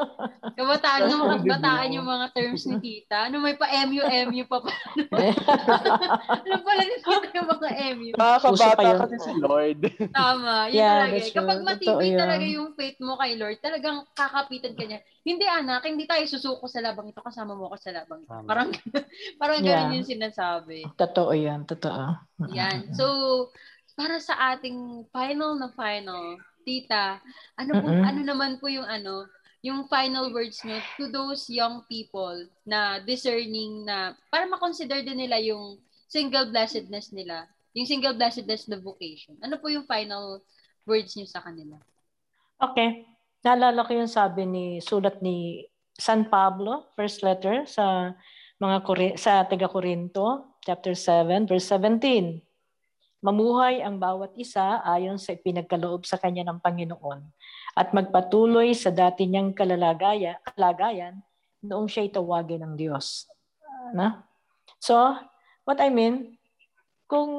[0.52, 3.30] Kabataan nga, mga kabataan yung mga terms ni tita.
[3.30, 4.70] Ano, may pa MU, MU pa pa.
[6.42, 8.10] Alam pala ni tita yung mga MU.
[8.18, 8.98] Nakakabata yun.
[8.98, 9.80] kasi si Lord.
[10.10, 11.16] Tama, yun Yeah, talaga.
[11.16, 11.30] eh.
[11.30, 15.00] Kapag matibay talaga yung faith mo kay Lord, talagang kakapitan ka niya.
[15.26, 18.30] Hindi anak, hindi tayo susuko sa labang ito, kasama mo ako sa labang ito.
[18.30, 18.46] Tama.
[18.46, 18.70] Parang,
[19.42, 19.90] parang Yeah.
[19.90, 20.86] ganun yung sinasabi.
[20.94, 22.14] Totoo yan, totoo.
[22.54, 22.94] Yan.
[22.94, 23.06] So,
[23.98, 27.18] para sa ating final na final, tita,
[27.58, 28.06] ano po, Mm-mm.
[28.06, 29.26] ano naman po yung ano,
[29.66, 35.42] yung final words nyo to those young people na discerning na para makonsider din nila
[35.42, 39.34] yung single blessedness nila, yung single blessedness na vocation.
[39.42, 40.38] Ano po yung final
[40.86, 41.82] words nyo sa kanila?
[42.62, 43.15] Okay.
[43.44, 45.66] Naalala ko yung sabi ni sulat ni
[45.96, 48.12] San Pablo, first letter sa
[48.60, 48.76] mga
[49.16, 52.40] sa taga Corinto, chapter 7, verse 17.
[53.24, 57.20] Mamuhay ang bawat isa ayon sa ipinagkaloob sa kanya ng Panginoon
[57.74, 61.24] at magpatuloy sa dati niyang kalalagaya, kalagayan
[61.64, 63.26] noong siya'y tawagin ng Diyos.
[63.96, 64.24] Na?
[64.78, 64.94] So,
[65.64, 66.36] what I mean,
[67.08, 67.30] kung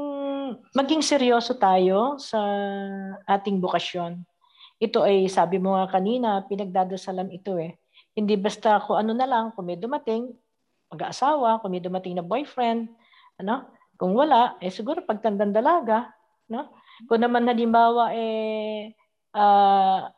[0.74, 2.40] maging seryoso tayo sa
[3.30, 4.26] ating bukasyon,
[4.78, 7.78] ito ay sabi mo nga kanina, pinagdadasalan ito eh.
[8.14, 10.34] Hindi basta kung ano na lang, kung may dumating,
[10.94, 12.90] mag-aasawa, kung may dumating na boyfriend,
[13.42, 13.68] ano?
[13.98, 16.14] Kung wala, eh siguro pagtandang dalaga,
[16.50, 16.70] no?
[17.10, 18.94] Kung naman halimbawa eh
[19.38, 20.10] ah,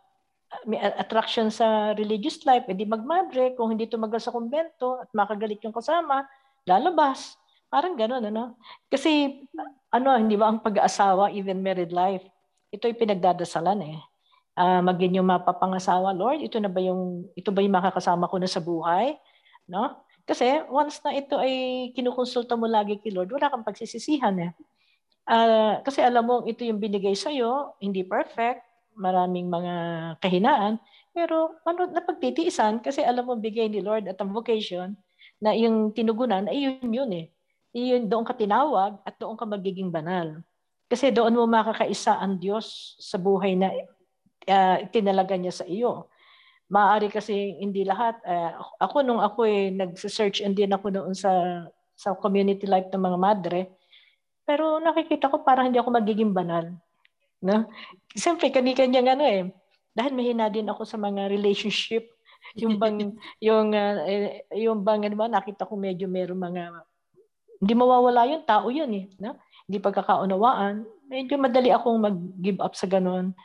[0.65, 5.75] may attraction sa religious life, edi magmadre, kung hindi tumagal sa kumbento at makagalit yung
[5.75, 6.25] kasama,
[6.65, 7.37] lalabas.
[7.69, 8.57] Parang gano'n, ano?
[8.89, 9.45] Kasi,
[9.93, 12.25] ano, hindi ba ang pag-aasawa, even married life,
[12.73, 14.08] ito ay pinagdadasalan eh.
[14.59, 18.49] Ah, maging yung mapapangasawa, Lord, ito na ba yung, ito ba yung makakasama ko na
[18.51, 19.15] sa buhay?
[19.71, 20.03] No?
[20.27, 24.51] Kasi once na ito ay kinukonsulta mo lagi kay Lord, wala kang pagsisisihan eh.
[25.23, 28.67] Ah, kasi alam mo, ito yung binigay sa'yo, hindi perfect,
[28.99, 29.73] maraming mga
[30.19, 30.75] kahinaan,
[31.15, 34.99] pero ano, napagtitiisan kasi alam mo bigay ni Lord at ang vocation
[35.39, 37.31] na yung tinugunan ay yun yun eh.
[37.71, 40.43] Iyon doon ka tinawag at doon ka magiging banal.
[40.89, 43.69] Kasi doon mo makakaisa ang Diyos sa buhay na
[44.49, 46.09] uh, tinalaga niya sa iyo.
[46.69, 48.21] maaari kasi hindi lahat.
[48.21, 51.65] Eh, ako nung ako eh, nag-search and din ako noon sa
[51.97, 53.59] sa community life ng mga madre,
[54.47, 56.71] pero nakikita ko parang hindi ako magiging banal.
[57.43, 57.67] No?
[58.15, 59.41] Siyempre, kani-kanyang ano eh.
[59.91, 62.07] Dahil mahina din ako sa mga relationship.
[62.61, 63.99] Yung bang, yung, uh,
[64.55, 66.71] yung bang, ano ba, nakita ko medyo meron mga,
[67.59, 69.05] hindi mawawala yung tao yun eh.
[69.19, 69.35] No?
[69.67, 70.87] Hindi pagkakaunawaan.
[71.11, 73.35] Medyo madali akong mag-give up sa ganun.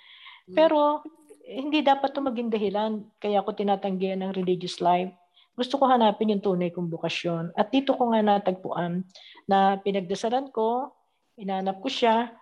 [0.53, 1.01] Pero,
[1.45, 2.93] hindi dapat ito maging dahilan.
[3.21, 5.13] Kaya ako tinatanggihan ng religious life
[5.55, 7.55] gusto ko hanapin yung tunay kong bukasyon.
[7.55, 9.07] At dito ko nga natagpuan
[9.47, 10.91] na pinagdasalan ko,
[11.39, 12.35] inanap ko siya,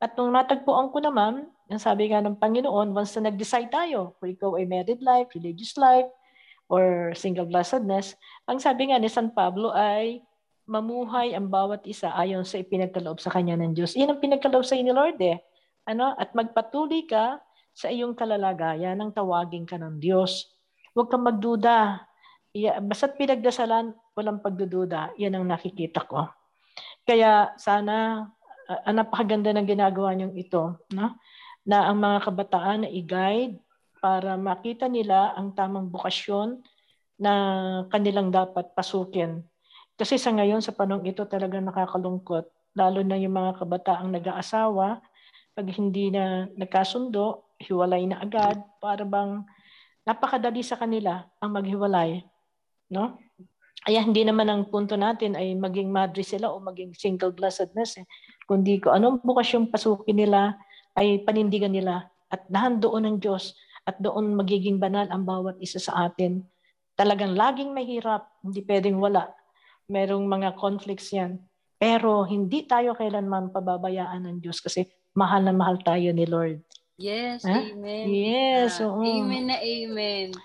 [0.00, 4.30] at nung natagpuan ko naman, ang sabi nga ng Panginoon, once na nag-decide tayo, kung
[4.30, 6.06] ikaw ay married life, religious life,
[6.70, 8.14] or single blessedness,
[8.46, 10.22] ang sabi nga ni San Pablo ay
[10.70, 13.98] mamuhay ang bawat isa ayon sa ipinagkaloob sa kanya ng Diyos.
[13.98, 15.42] Iyan ang pinagkaloob sa ni Lord eh.
[15.90, 16.14] Ano?
[16.14, 17.42] At magpatuloy ka
[17.72, 20.50] sa iyong kalalagayan ng tawagin ka ng Diyos.
[20.94, 22.10] Huwag kang magduda
[22.58, 26.26] basta't pinagdasalan, walang pagdududa, yan ang nakikita ko.
[27.06, 28.26] Kaya sana,
[28.66, 31.14] uh, napakaganda ng ginagawa niyong ito, no?
[31.62, 33.60] na ang mga kabataan na i-guide
[34.02, 36.58] para makita nila ang tamang bukasyon
[37.20, 37.32] na
[37.92, 39.44] kanilang dapat pasukin.
[39.94, 45.04] Kasi sa ngayon, sa panong ito talaga nakakalungkot, lalo na yung mga kabataang nag-aasawa,
[45.52, 49.44] pag hindi na nagkasundo, hiwalay na agad, para bang
[50.08, 52.24] napakadali sa kanila ang maghiwalay
[52.90, 53.16] no?
[53.80, 57.96] Kaya hindi naman ang punto natin ay maging madre sila o maging single blessedness.
[57.96, 58.04] Eh.
[58.44, 60.58] Kundi ko anong bukas yung pasukin nila
[60.98, 63.56] ay panindigan nila at doon ng Diyos
[63.88, 66.44] at doon magiging banal ang bawat isa sa atin.
[66.92, 69.32] Talagang laging mahirap, hindi pwedeng wala.
[69.88, 71.40] Merong mga conflicts yan.
[71.80, 74.84] Pero hindi tayo kailanman pababayaan ng Diyos kasi
[75.16, 76.60] mahal na mahal tayo ni Lord.
[77.00, 77.56] Yes, huh?
[77.56, 78.12] amen.
[78.12, 79.00] Yes, oo.
[79.00, 80.36] Amen na amen.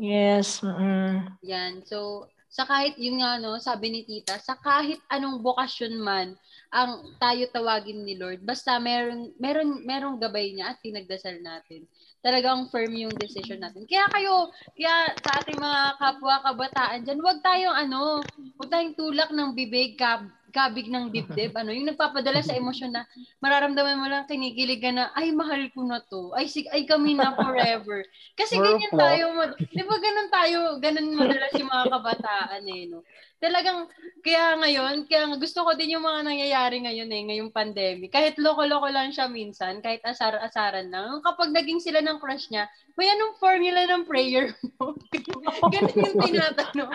[0.00, 0.64] Yes.
[0.64, 1.36] Mm-mm.
[1.44, 1.84] Yan.
[1.84, 6.32] So, sa kahit, yun nga, no, sabi ni tita, sa kahit anong bokasyon man,
[6.72, 11.84] ang tayo tawagin ni Lord, basta meron, meron, merong gabay niya at pinagdasal natin.
[12.24, 13.84] Talagang firm yung decision natin.
[13.84, 18.24] Kaya kayo, kaya sa ating mga kapwa kabataan dyan, wag tayong ano,
[18.56, 20.24] wag tayong tulak ng bibig, kab,
[20.58, 23.06] kabig ng dibdib, ano, yung nagpapadala sa emosyon na
[23.38, 26.34] mararamdaman mo lang kinikilig ka na, ay, mahal ko na to.
[26.34, 28.02] Ay, sig ay kami na forever.
[28.34, 29.30] Kasi ganyan tayo,
[29.62, 33.06] di ba ganun tayo, ganun madalas yung mga kabataan eh, no?
[33.38, 33.86] Talagang,
[34.26, 38.10] kaya ngayon, kaya gusto ko din yung mga nangyayari ngayon eh, ngayong pandemic.
[38.10, 41.22] Kahit loko-loko lang siya minsan, kahit asar-asaran lang.
[41.22, 42.66] Kapag naging sila ng crush niya,
[42.98, 44.98] may anong formula ng prayer mo?
[45.74, 46.90] Ganun yung tinatanong.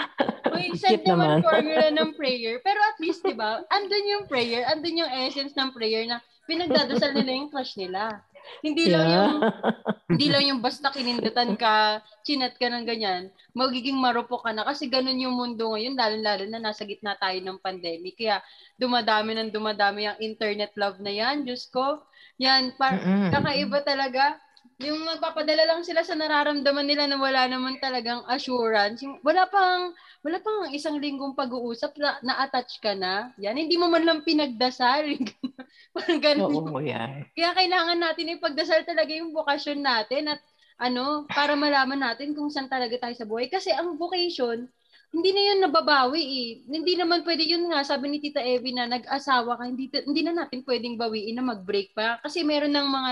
[0.52, 2.60] May send naman formula ng prayer.
[2.60, 7.16] Pero at least, di ba, andun yung prayer, andun yung essence ng prayer na pinagdadasal
[7.16, 8.20] nila yung crush nila.
[8.64, 8.94] Hindi yeah.
[8.96, 9.34] lang yung
[10.14, 14.88] hindi lang yung basta kinindutan ka, chinat ka ng ganyan, magiging marupok ka na kasi
[14.88, 18.16] ganun yung mundo ngayon, lalo-lalo na nasa gitna tayo ng pandemic.
[18.20, 18.40] Kaya
[18.78, 22.04] dumadami ng dumadami ang internet love na yan, Diyos ko.
[22.40, 24.38] Yan, par- kakaiba talaga
[24.82, 29.04] yung nagpapadala lang sila sa nararamdaman nila na wala naman talagang assurance.
[29.06, 29.94] Yung, wala pang
[30.24, 33.36] wala pang isang linggong pag-uusap na na-attach ka na.
[33.38, 35.20] Yan, hindi mo man lang pinagdasal.
[35.94, 36.74] Parang ganun.
[36.74, 37.28] Oo, yan.
[37.36, 40.40] Kaya kailangan natin ipagdasal talaga yung vocation natin at
[40.80, 43.52] ano, para malaman natin kung saan talaga tayo sa buhay.
[43.52, 44.66] Kasi ang vocation,
[45.14, 46.50] hindi na yun nababawi eh.
[46.66, 50.34] Hindi naman pwede yun nga, sabi ni Tita Evie na nag-asawa ka, hindi, hindi na
[50.34, 52.18] natin pwedeng bawiin na mag-break pa.
[52.26, 53.12] Kasi meron ng mga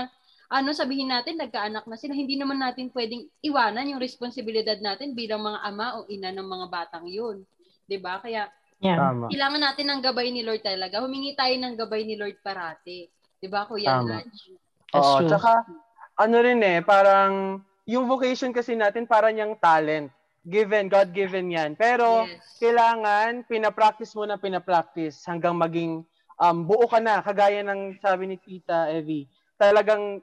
[0.52, 5.40] ano sabihin natin, nagkaanak na sila, hindi naman natin pwedeng iwanan yung responsibilidad natin bilang
[5.40, 7.48] mga ama o ina ng mga batang yun.
[7.88, 8.20] 'Di ba?
[8.20, 8.52] Kaya
[8.84, 9.00] yeah.
[9.00, 9.32] Tama.
[9.32, 11.00] kailangan natin ng gabay ni Lord talaga.
[11.00, 13.08] Humingi tayo ng gabay ni Lord parati.
[13.40, 14.20] 'Di ba, Kuya Tama.
[14.92, 15.64] Oo, tsaka
[16.20, 20.12] ano rin eh, parang yung vocation kasi natin parang yung talent.
[20.42, 21.78] Given, God-given yan.
[21.78, 22.58] Pero yes.
[22.58, 26.02] kailangan pinapractice mo na pinapractice hanggang maging
[26.42, 27.22] um, buo ka na.
[27.22, 29.30] Kagaya ng sabi ni Tita Evie.
[29.54, 30.18] Talagang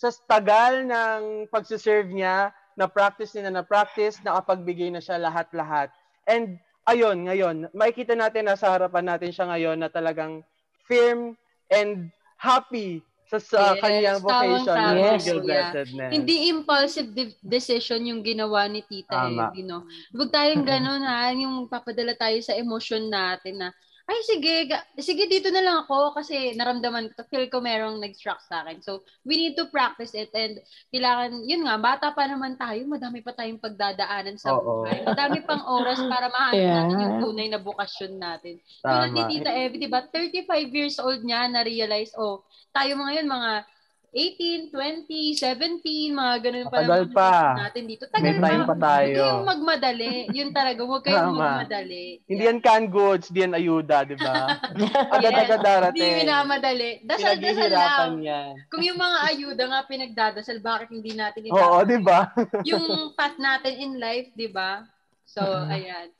[0.00, 5.92] sa tagal ng pagsiserve niya, na practice niya na practice, nakapagbigay na siya lahat-lahat.
[6.24, 6.56] And
[6.88, 10.40] ayun, ngayon, makikita natin na sa harapan natin siya ngayon na talagang
[10.88, 11.36] firm
[11.68, 12.08] and
[12.40, 15.22] happy sa, sa yes, kanyang vocation yes.
[15.22, 16.10] single blessedness.
[16.10, 19.52] Hindi impulsive de- decision yung ginawa ni Tita Tama.
[19.52, 19.84] you know.
[20.16, 23.68] Huwag tayong ganun ha, yung papadala tayo sa emotion natin na
[24.10, 24.54] ay sige,
[24.98, 28.82] sige dito na lang ako kasi naramdaman ko, feel ko merong nag-struck sa akin.
[28.82, 30.58] So, we need to practice it and
[30.90, 34.82] kailangan, yun nga, bata pa naman tayo, madami pa tayong pagdadaanan sa Oo.
[34.82, 35.06] buhay.
[35.06, 36.74] Madami pang oras para mahanap yeah.
[36.82, 38.58] natin yung tunay na bukasyon natin.
[38.82, 42.42] Tulad ni Tita Evie, di ba, 35 years old niya na-realize, oh,
[42.74, 43.50] tayo mga yun, mga
[44.10, 47.30] 18, 20, 17, mga ganun pa Matagal lang pa.
[47.62, 48.04] natin dito.
[48.04, 49.06] May Tagal time pa tayo.
[49.06, 50.12] Huwag kayong magmadali.
[50.34, 51.38] Yun talaga, huwag kayong Tama.
[51.38, 52.06] magmadali.
[52.26, 54.34] Hindi yan canned goods, hindi yan ayuda, di ba?
[55.14, 56.14] Agad-agad Hindi darating.
[56.18, 56.90] minamadali.
[57.06, 58.12] Dasal-dasal lang.
[58.18, 58.52] yan.
[58.66, 62.18] Kung yung mga ayuda nga pinagdadasal, bakit hindi natin Oo, itatanong di ba?
[62.66, 62.86] yung
[63.16, 64.82] path natin in life, di ba?
[65.22, 65.38] So,
[65.70, 66.10] ayan.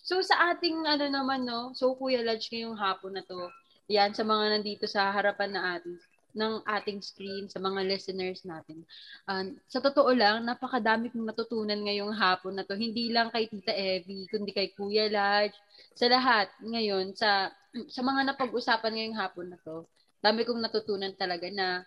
[0.00, 1.76] So, sa ating ano naman, no?
[1.76, 3.52] So, Kuya Lodge, ngayong hapon na to,
[3.86, 6.00] yan, sa mga nandito sa harapan na ating
[6.36, 8.84] ng ating screen, sa mga listeners natin.
[9.24, 12.76] Um, sa totoo lang, napakadami kong natutunan ngayong hapon na to.
[12.76, 15.56] Hindi lang kay Tita Evie, kundi kay Kuya Lodge,
[15.96, 17.48] sa lahat ngayon, sa
[17.88, 19.88] sa mga napag-usapan ngayong hapon na to.
[20.20, 21.84] Dami kong natutunan talaga na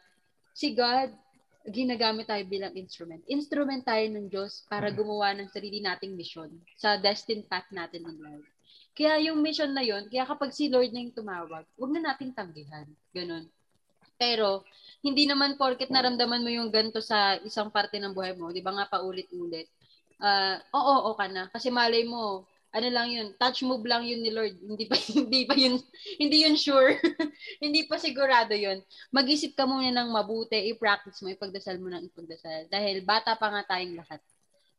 [0.53, 1.13] si God,
[1.69, 3.21] ginagamit tayo bilang instrument.
[3.29, 8.17] Instrument tayo ng Diyos para gumawa ng sarili nating mission sa destined path natin in
[8.21, 8.49] life.
[8.95, 12.35] Kaya yung mission na yon, kaya kapag si Lord na yung tumawag, huwag na nating
[12.35, 12.87] tanggihan.
[13.15, 13.47] Ganon.
[14.19, 14.67] Pero,
[14.99, 18.75] hindi naman porket naramdaman mo yung ganto sa isang parte ng buhay mo, di ba
[18.75, 19.71] nga paulit-ulit,
[20.19, 21.47] ah oo, oo ka na.
[21.47, 24.59] Kasi malay mo, ano lang yun, touch move lang yun ni Lord.
[24.59, 25.79] Hindi pa, hindi pa yun,
[26.19, 26.99] hindi yun sure.
[27.63, 28.83] hindi pa sigurado yun.
[29.09, 32.67] Mag-isip ka muna ng mabuti, i-practice mo, ipagdasal mo ng ipagdasal.
[32.67, 34.21] Dahil bata pa nga tayong lahat.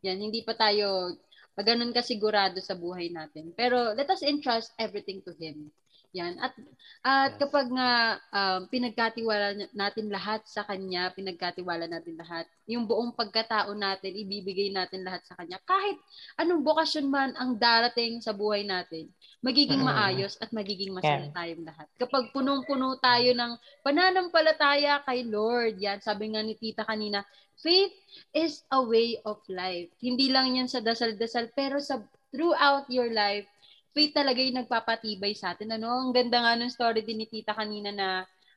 [0.05, 1.16] Yan, hindi pa tayo
[1.61, 3.53] ganun ka sigurado sa buhay natin.
[3.53, 5.68] Pero let us entrust everything to Him.
[6.11, 6.43] Yan.
[6.43, 6.55] At
[7.01, 7.41] at Yes.
[7.41, 14.13] kapag nga um, pinagkatiwala natin lahat sa Kanya, pinagkatiwala natin lahat, yung buong pagkatao natin,
[14.19, 15.57] ibibigay natin lahat sa Kanya.
[15.65, 15.97] Kahit
[16.37, 19.09] anong bokasyon man ang darating sa buhay natin,
[19.41, 19.89] magiging Mm.
[19.89, 21.89] maayos at magiging masaya tayong lahat.
[21.97, 27.25] Kapag punong-puno tayo ng pananampalataya kay Lord, yan, sabi nga ni Tita kanina,
[27.57, 27.97] faith
[28.37, 29.89] is a way of life.
[30.03, 33.49] Hindi lang yan sa dasal-dasal, pero sa throughout your life,
[33.91, 35.74] faith talaga yung nagpapatibay sa atin.
[35.74, 38.09] Ano, ang ganda nga ng story din ni Tita kanina na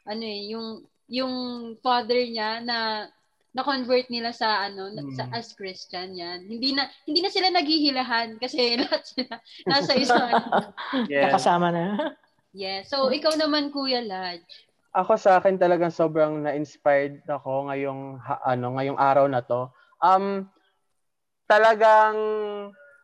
[0.04, 0.68] ano eh, yung
[1.08, 1.34] yung
[1.80, 3.08] father niya na
[3.54, 5.34] na-convert nila sa ano na- sa Mm.
[5.36, 6.42] as Christian yan.
[6.44, 10.74] Hindi na hindi na sila naghihilahan kasi lahat sila nasa isang ano.
[11.06, 11.30] Yes.
[11.30, 11.84] Nakasama na.
[12.52, 12.90] Yes.
[12.90, 14.46] So ikaw naman Kuya Lodge.
[14.94, 19.70] Ako sa akin talagang sobrang na-inspired ako ngayong ha- ano ngayong araw na to.
[19.98, 20.50] Um
[21.46, 22.18] talagang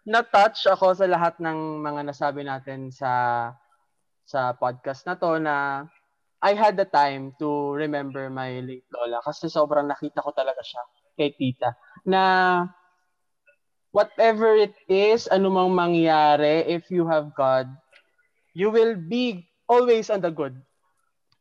[0.09, 3.53] na-touch ako sa lahat ng mga nasabi natin sa
[4.25, 5.85] sa podcast na to na
[6.41, 10.81] I had the time to remember my late lola kasi sobrang nakita ko talaga siya
[11.13, 12.23] kay tita na
[13.91, 17.69] whatever it is, anumang mangyari, if you have God,
[18.53, 20.57] you will be always on the good.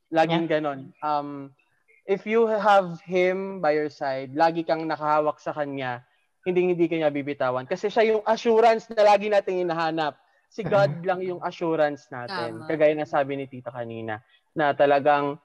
[0.09, 0.97] Laging ganon.
[1.05, 1.53] Um,
[2.09, 6.08] if you have Him by your side, lagi kang nakahawak sa Kanya,
[6.49, 7.69] hindi hindi kanya bibitawan.
[7.69, 10.17] Kasi siya yung assurance na lagi nating hinahanap.
[10.49, 12.65] Si God lang yung assurance natin.
[12.65, 12.67] Tama.
[12.67, 14.25] Kagaya na sabi ni Tita kanina,
[14.57, 15.37] na talagang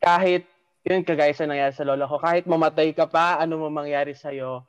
[0.00, 0.48] kahit,
[0.86, 4.64] yun kagaya sa nangyari sa lola ko, kahit mamatay ka pa, ano mo mangyari sa'yo,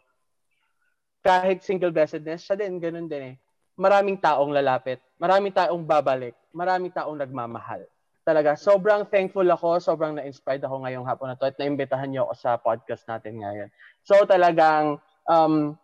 [1.24, 3.36] kahit single blessedness, siya din, ganun din eh.
[3.80, 7.88] Maraming taong lalapit, maraming taong babalik, maraming taong nagmamahal.
[8.22, 12.34] Talaga, sobrang thankful ako, sobrang na-inspired ako ngayong hapon na to at naimbitahan niyo ako
[12.38, 13.70] sa podcast natin ngayon.
[14.06, 15.76] So talagang, um,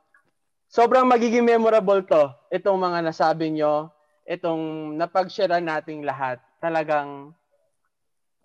[0.72, 3.92] sobrang magiging memorable to, itong mga nasabi nyo,
[4.28, 6.38] itong napag-share nating lahat.
[6.60, 7.32] Talagang,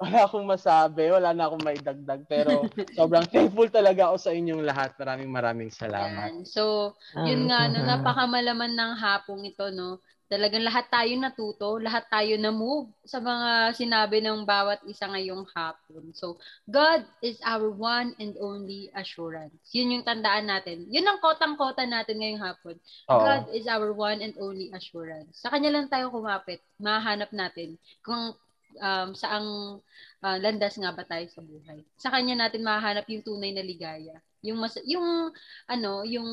[0.03, 2.53] wala akong masabi, wala na akong maidagdag, pero
[2.97, 4.91] sobrang thankful talaga ako sa inyong lahat.
[4.99, 6.33] Maraming maraming salamat.
[6.33, 6.49] Yan.
[6.49, 6.97] So,
[7.29, 7.87] yun nga, no, Mhm.
[7.87, 10.01] napakamalaman ng hapong ito, no?
[10.33, 16.09] Talagang lahat tayo natuto, lahat tayo na-move sa mga sinabi ng bawat isa ngayong hapon.
[16.17, 19.61] So, God is our one and only assurance.
[19.77, 20.89] Yun yung tandaan natin.
[20.89, 22.81] Yun ang kotang-kota natin ngayong hapon.
[23.13, 23.21] Oo.
[23.21, 25.37] God is our one and only assurance.
[25.37, 26.65] Sa Kanya lang tayo kumapit.
[26.81, 28.33] Mahanap natin kung
[28.79, 29.81] um, saang
[30.23, 31.85] uh, landas nga ba tayo sa buhay.
[31.99, 34.17] Sa Kanya natin mahanap yung tunay na ligaya.
[34.43, 35.31] Yung mas yung
[35.71, 36.27] ano, yung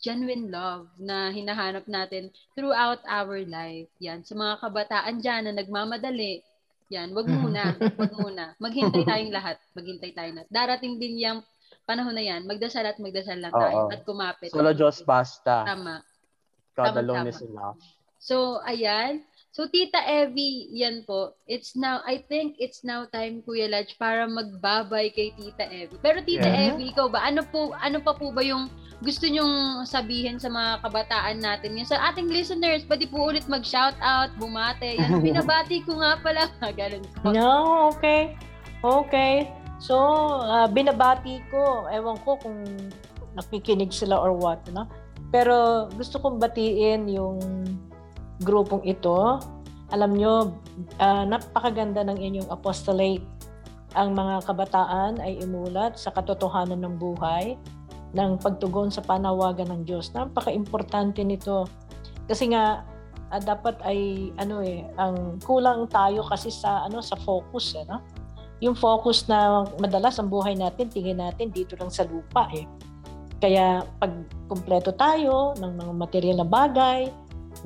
[0.00, 3.88] genuine love na hinahanap natin throughout our life.
[4.00, 6.44] Yan, sa mga kabataan diyan na nagmamadali,
[6.92, 8.52] yan, wag muna, wag muna.
[8.60, 10.42] Maghintay tayong lahat, maghintay tayo na.
[10.52, 11.40] Darating din yung
[11.88, 13.92] panahon na yan, magdasal at magdasal lang tayo Oo.
[13.94, 14.52] at kumapit.
[14.52, 15.64] Solo Diyos basta.
[15.64, 16.04] Tama.
[16.76, 17.32] God Tama, alone tama.
[17.32, 17.80] is enough.
[18.20, 19.24] So, ayan.
[19.56, 21.32] So, Tita Evie, yan po.
[21.48, 25.96] It's now, I think it's now time, Kuya Lodge, para magbabay kay Tita Evie.
[26.04, 26.76] Pero Tita Yeah.
[26.76, 28.68] Evie, ikaw ba, ano po, ano pa po ba yung
[29.00, 31.72] gusto nyong sabihin sa mga kabataan natin?
[31.72, 35.00] Yan, sa ating listeners, pwede po ulit mag-shout out, bumate.
[35.00, 36.52] Yan, binabati ko nga pala.
[36.76, 37.32] Ganun po.
[37.32, 37.48] No,
[37.96, 38.36] okay.
[38.84, 39.48] Okay.
[39.80, 39.96] So,
[40.44, 41.88] ah, binabati ko.
[41.88, 42.60] Ewan ko kung
[43.32, 44.84] nakikinig sila or what, no?
[45.32, 47.40] Pero gusto kong batiin yung
[48.42, 49.40] grupong ito.
[49.94, 50.58] Alam nyo,
[50.98, 53.22] ah, napakaganda ng inyong apostolate
[53.96, 57.56] ang mga kabataan ay imulat sa katotohanan ng buhay
[58.12, 60.12] ng pagtugon sa panawagan ng Diyos.
[60.12, 61.64] Napaka-importante nito.
[62.28, 62.84] Kasi nga
[63.32, 68.04] ah, dapat ay ano eh ang kulang tayo kasi sa ano sa focus eh, no?
[68.64, 72.64] Yung focus na madalas ang buhay natin tingin natin dito lang sa lupa eh.
[73.36, 74.12] Kaya pag
[74.48, 77.12] kumpleto tayo ng mga material na bagay,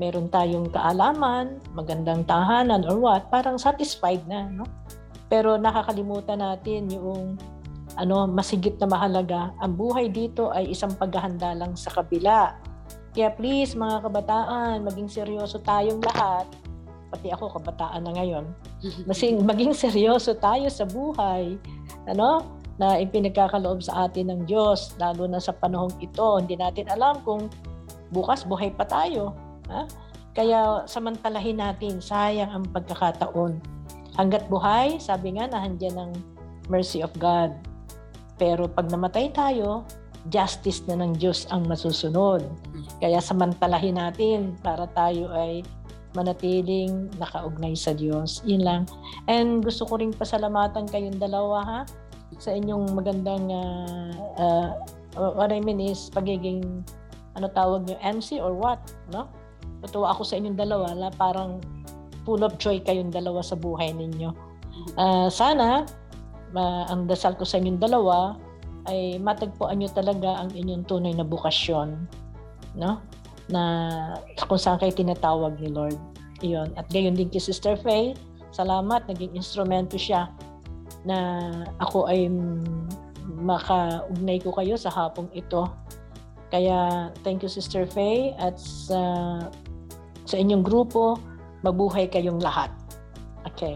[0.01, 4.64] meron tayong kaalaman, magandang tahanan or what, parang satisfied na, no?
[5.28, 7.36] Pero nakakalimutan natin yung
[8.01, 9.53] ano, masigit na mahalaga.
[9.61, 12.57] Ang buhay dito ay isang paghahanda lang sa kabila.
[13.12, 16.48] Kaya please mga kabataan, maging seryoso tayong lahat.
[17.12, 18.48] Pati ako kabataan na ngayon.
[19.11, 21.61] Masing, maging seryoso tayo sa buhay.
[22.09, 22.57] Ano?
[22.80, 26.40] Na ipinagkakaloob sa atin ng Diyos, lalo na sa panahong ito.
[26.40, 27.53] Hindi natin alam kung
[28.09, 29.49] bukas buhay pa tayo.
[29.70, 29.82] Ha?
[30.34, 33.58] Kaya samantalahin natin, sayang ang pagkakataon.
[34.18, 36.12] Hanggat buhay, sabi nga, nahandyan ng
[36.70, 37.54] mercy of God.
[38.38, 39.86] Pero pag namatay tayo,
[40.28, 42.44] justice na ng Diyos ang masusunod.
[43.00, 45.64] Kaya samantalahin natin para tayo ay
[46.12, 48.42] manatiling nakaugnay sa Diyos.
[48.44, 48.82] Yun lang.
[49.30, 51.80] And gusto ko ring pasalamatan kayong dalawa ha
[52.38, 54.68] sa inyong magandang uh, uh,
[55.14, 56.86] what I mean is pagiging
[57.38, 58.78] ano tawag niyo MC or what,
[59.10, 59.30] no?
[59.80, 61.60] Natuwa ako sa inyong dalawa, la parang
[62.24, 64.30] full of joy kayong dalawa sa buhay ninyo.
[64.96, 65.88] Uh, sana,
[66.54, 68.36] uh, ang dasal ko sa inyong dalawa
[68.88, 71.96] ay matagpuan nyo talaga ang inyong tunay na bukasyon.
[72.76, 73.00] No?
[73.50, 73.62] Na
[74.46, 75.98] kung saan kayo tinatawag ni Lord.
[76.40, 76.72] Iyon.
[76.80, 78.16] At gayon din kay Sister Faye,
[78.56, 80.32] salamat, naging instrumento siya
[81.04, 81.48] na
[81.80, 82.32] ako ay
[83.40, 85.68] makaugnay ko kayo sa hapong ito.
[86.50, 88.98] Kaya thank you Sister Faye at sa
[90.30, 91.18] sa inyong grupo
[91.66, 92.70] mabuhay kayong lahat.
[93.50, 93.74] Okay.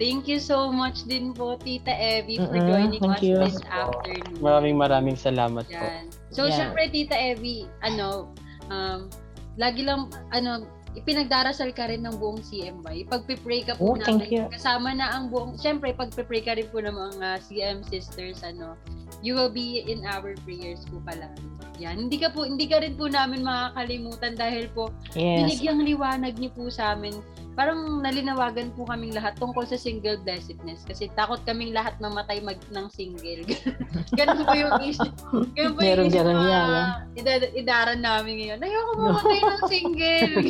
[0.00, 3.36] Thank you so much din po, Tita Evie, for Mm-mm, joining thank us you.
[3.36, 4.40] this afternoon.
[4.40, 5.76] Maraming maraming salamat po.
[5.76, 6.08] Yan.
[6.32, 6.56] So, Yeah.
[6.56, 8.32] syempre, Tita Evie, ano,
[8.72, 9.12] um,
[9.60, 13.06] lagi lang, ano, ipinagdarasal ka rin ng buong CMY.
[13.06, 14.30] Pagpipray ka po Oh, thank namin.
[14.32, 14.44] you.
[14.50, 18.74] Kasama na ang buong, syempre, pagpipray ka rin po ng mga CM sisters, ano,
[19.20, 21.30] you will be in our prayers po pala.
[21.78, 22.06] Yan.
[22.06, 25.46] Hindi ka po, hindi ka rin po namin makakalimutan dahil po, Yes.
[25.46, 27.14] binigyang liwanag niyo po sa amin.
[27.60, 32.56] Parang nalinawagan po kaming lahat tungkol sa single blessedness kasi takot kaming lahat mamatay mag
[32.72, 33.44] ng single.
[34.16, 35.12] Ganun po yung isip.
[35.52, 36.84] Ganun po Meron yung ganun na yan,
[37.20, 38.64] ida- idaran namin ngayon.
[38.64, 40.34] Ayoko mamatay ng single.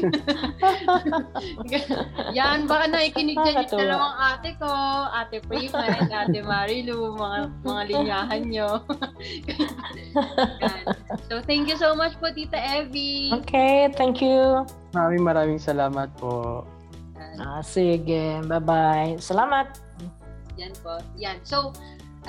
[2.38, 4.70] Yan, baka nakikinig dyan yung dalawang ate ko,
[5.10, 8.86] ate Prima and ate Marilu, mga, mga linyahan nyo.
[11.26, 13.34] So, thank you so much po, Tita Evie.
[13.42, 14.62] Okay, thank you.
[14.94, 16.62] Maraming maraming salamat po.
[17.38, 19.16] Ah, sige, bye-bye.
[19.18, 19.76] Salamat.
[20.56, 21.00] Yan po.
[21.16, 21.40] Yan.
[21.40, 21.72] So,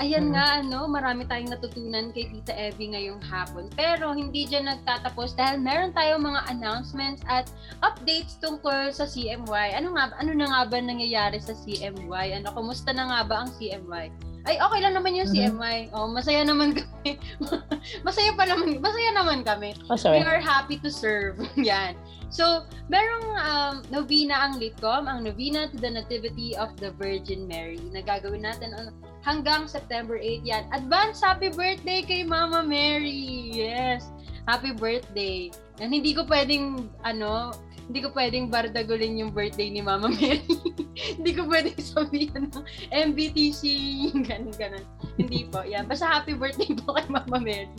[0.00, 0.32] ayan Mm.
[0.32, 3.68] nga, ano, marami tayong natutunan kay Tita Evie ngayong hapon.
[3.76, 7.48] Pero hindi dyan nagtatapos dahil meron tayong mga announcements at
[7.84, 9.76] updates tungkol sa CMY.
[9.76, 12.40] Ano nga, ano na nga ba nangyayari sa CMY?
[12.40, 14.31] Ano, kumusta na nga ba ang CMY?
[14.42, 15.54] Ay, okay lang naman yung Mhm.
[15.54, 15.78] CMY.
[15.94, 17.14] Oh, masaya naman kami.
[18.06, 19.70] masaya pa naman, masaya naman kami.
[19.86, 20.18] Oh, sorry.
[20.18, 21.38] We are happy to serve.
[21.58, 21.94] Yan.
[22.26, 27.78] So, merong um, novena ang Litcom, ang Novena to the Nativity of the Virgin Mary
[27.92, 30.42] na gagawin natin on- hanggang September 8.
[30.42, 30.66] Yan.
[30.74, 33.52] Advance happy birthday kay Mama Mary.
[33.54, 34.10] Yes.
[34.50, 35.54] Happy birthday.
[35.78, 37.54] Yan, hindi ko pwedeng, ano,
[37.88, 40.44] hindi ko pwedeng bardagulin yung birthday ni Mama Mary.
[41.18, 43.62] hindi ko pwedeng sabihin ng MBTC,
[44.28, 44.84] ganun, ganun.
[45.16, 45.64] Hindi po.
[45.66, 45.88] Yan.
[45.88, 47.70] Basta happy birthday po kay Mama Mary.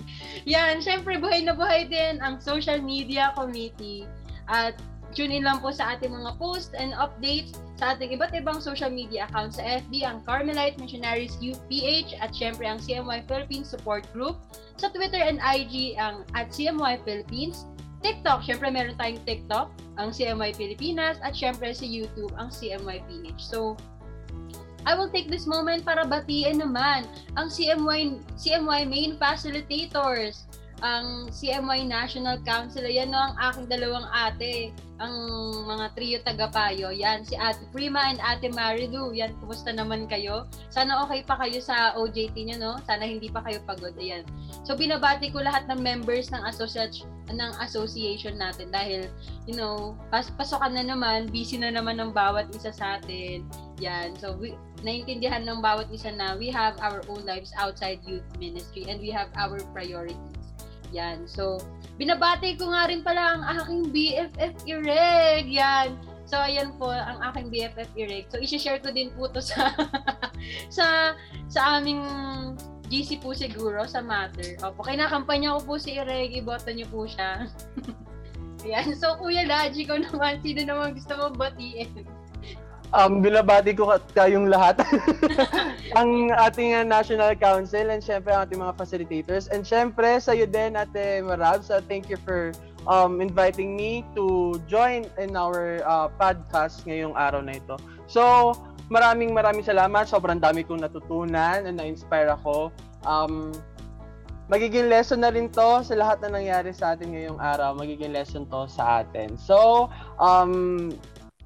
[0.49, 0.83] Yan.
[0.83, 4.03] Syempre, buhay na buhay din ang social media committee.
[4.51, 4.75] At
[5.15, 8.87] tune in lang po sa ating mga posts and updates sa ating iba't ibang social
[8.87, 14.07] media accounts sa FB, ang Carmelite Missionaries Youth PH at syempre ang CMY Philippines Support
[14.15, 14.39] Group.
[14.79, 17.67] Sa Twitter and IG, ang at CMY Philippines.
[18.03, 23.39] TikTok, syempre meron tayong TikTok, ang CMY Pilipinas, at syempre sa YouTube, ang CMY PH.
[23.39, 23.79] So,
[24.83, 27.07] I will take this moment para batiin naman
[27.39, 30.43] ang CMY, CMY main facilitators,
[30.83, 32.83] ang CMY National Council.
[32.83, 35.15] Yan no, ang aking dalawang ate, ang
[35.63, 36.91] mga trio tagapayo.
[36.91, 39.15] Yan, si Ate Prima and Ate Marilu.
[39.15, 40.45] Yan, kumusta naman kayo?
[40.69, 42.73] Sana okay pa kayo sa OJT nyo, no?
[42.83, 43.95] Sana hindi pa kayo pagod.
[43.95, 44.27] Ayan.
[44.67, 49.07] So, binabati ko lahat ng members ng association, ng association natin dahil,
[49.47, 53.47] you know, pas pasokan na naman, busy na naman ng bawat isa sa atin.
[53.79, 54.19] Yan.
[54.19, 58.83] So, we, naintindihan ng bawat isa na we have our own lives outside youth ministry
[58.91, 60.42] and we have our priorities.
[60.93, 61.25] Yan.
[61.25, 61.59] So,
[61.97, 65.49] binabati ko nga rin pala ang aking BFF Ireg.
[65.49, 65.97] Yan.
[66.23, 68.29] So, ayan po ang aking BFF Irek.
[68.31, 69.73] So, isi-share ko din po to sa
[70.77, 71.17] sa
[71.49, 72.05] sa aming
[72.87, 74.55] GC po siguro sa Matter.
[74.61, 76.37] Opo, kinakampanya ko po si Irek.
[76.37, 77.49] Iboto niyo po siya.
[78.63, 78.95] Ayan.
[78.95, 80.39] So, Kuya Laji ko naman.
[80.39, 82.22] Sino naman gusto mo batiin?
[82.93, 84.77] Um, binabati ko ka- kayong lahat.
[85.99, 89.49] ang ating uh, National Council and syempre ang ating mga facilitators.
[89.49, 91.65] And syempre sa iyo din, Ate Marab.
[91.65, 92.53] So thank you for
[92.87, 97.75] um, inviting me to join in our uh, podcast ngayong araw na ito.
[98.07, 98.53] So,
[98.91, 100.07] maraming maraming salamat.
[100.09, 102.71] Sobrang dami kong natutunan and na-inspire ako.
[103.07, 103.55] Um,
[104.51, 107.75] magiging lesson na rin to sa lahat na nangyari sa atin ngayong araw.
[107.75, 109.39] Magiging lesson to sa atin.
[109.39, 109.87] So,
[110.19, 110.91] um,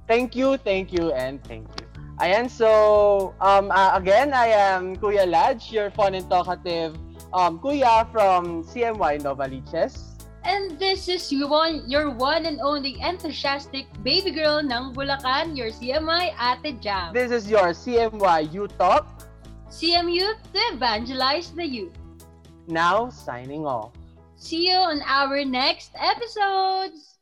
[0.08, 1.86] thank you, thank you, and thank you.
[2.18, 6.96] Ayan, so, um, uh, again, I am Kuya Laj, your fun and talkative
[7.32, 10.18] um, Kuya from CMY Novaliches.
[10.42, 15.68] And this is your one, your one and only enthusiastic baby girl ng Bulacan, your
[15.68, 17.12] CMI Ate Jam.
[17.12, 19.28] This is your CMY You Talk,
[19.68, 21.94] CMU to evangelize the youth.
[22.68, 23.92] now signing off.
[24.36, 27.17] See you on our next episodes!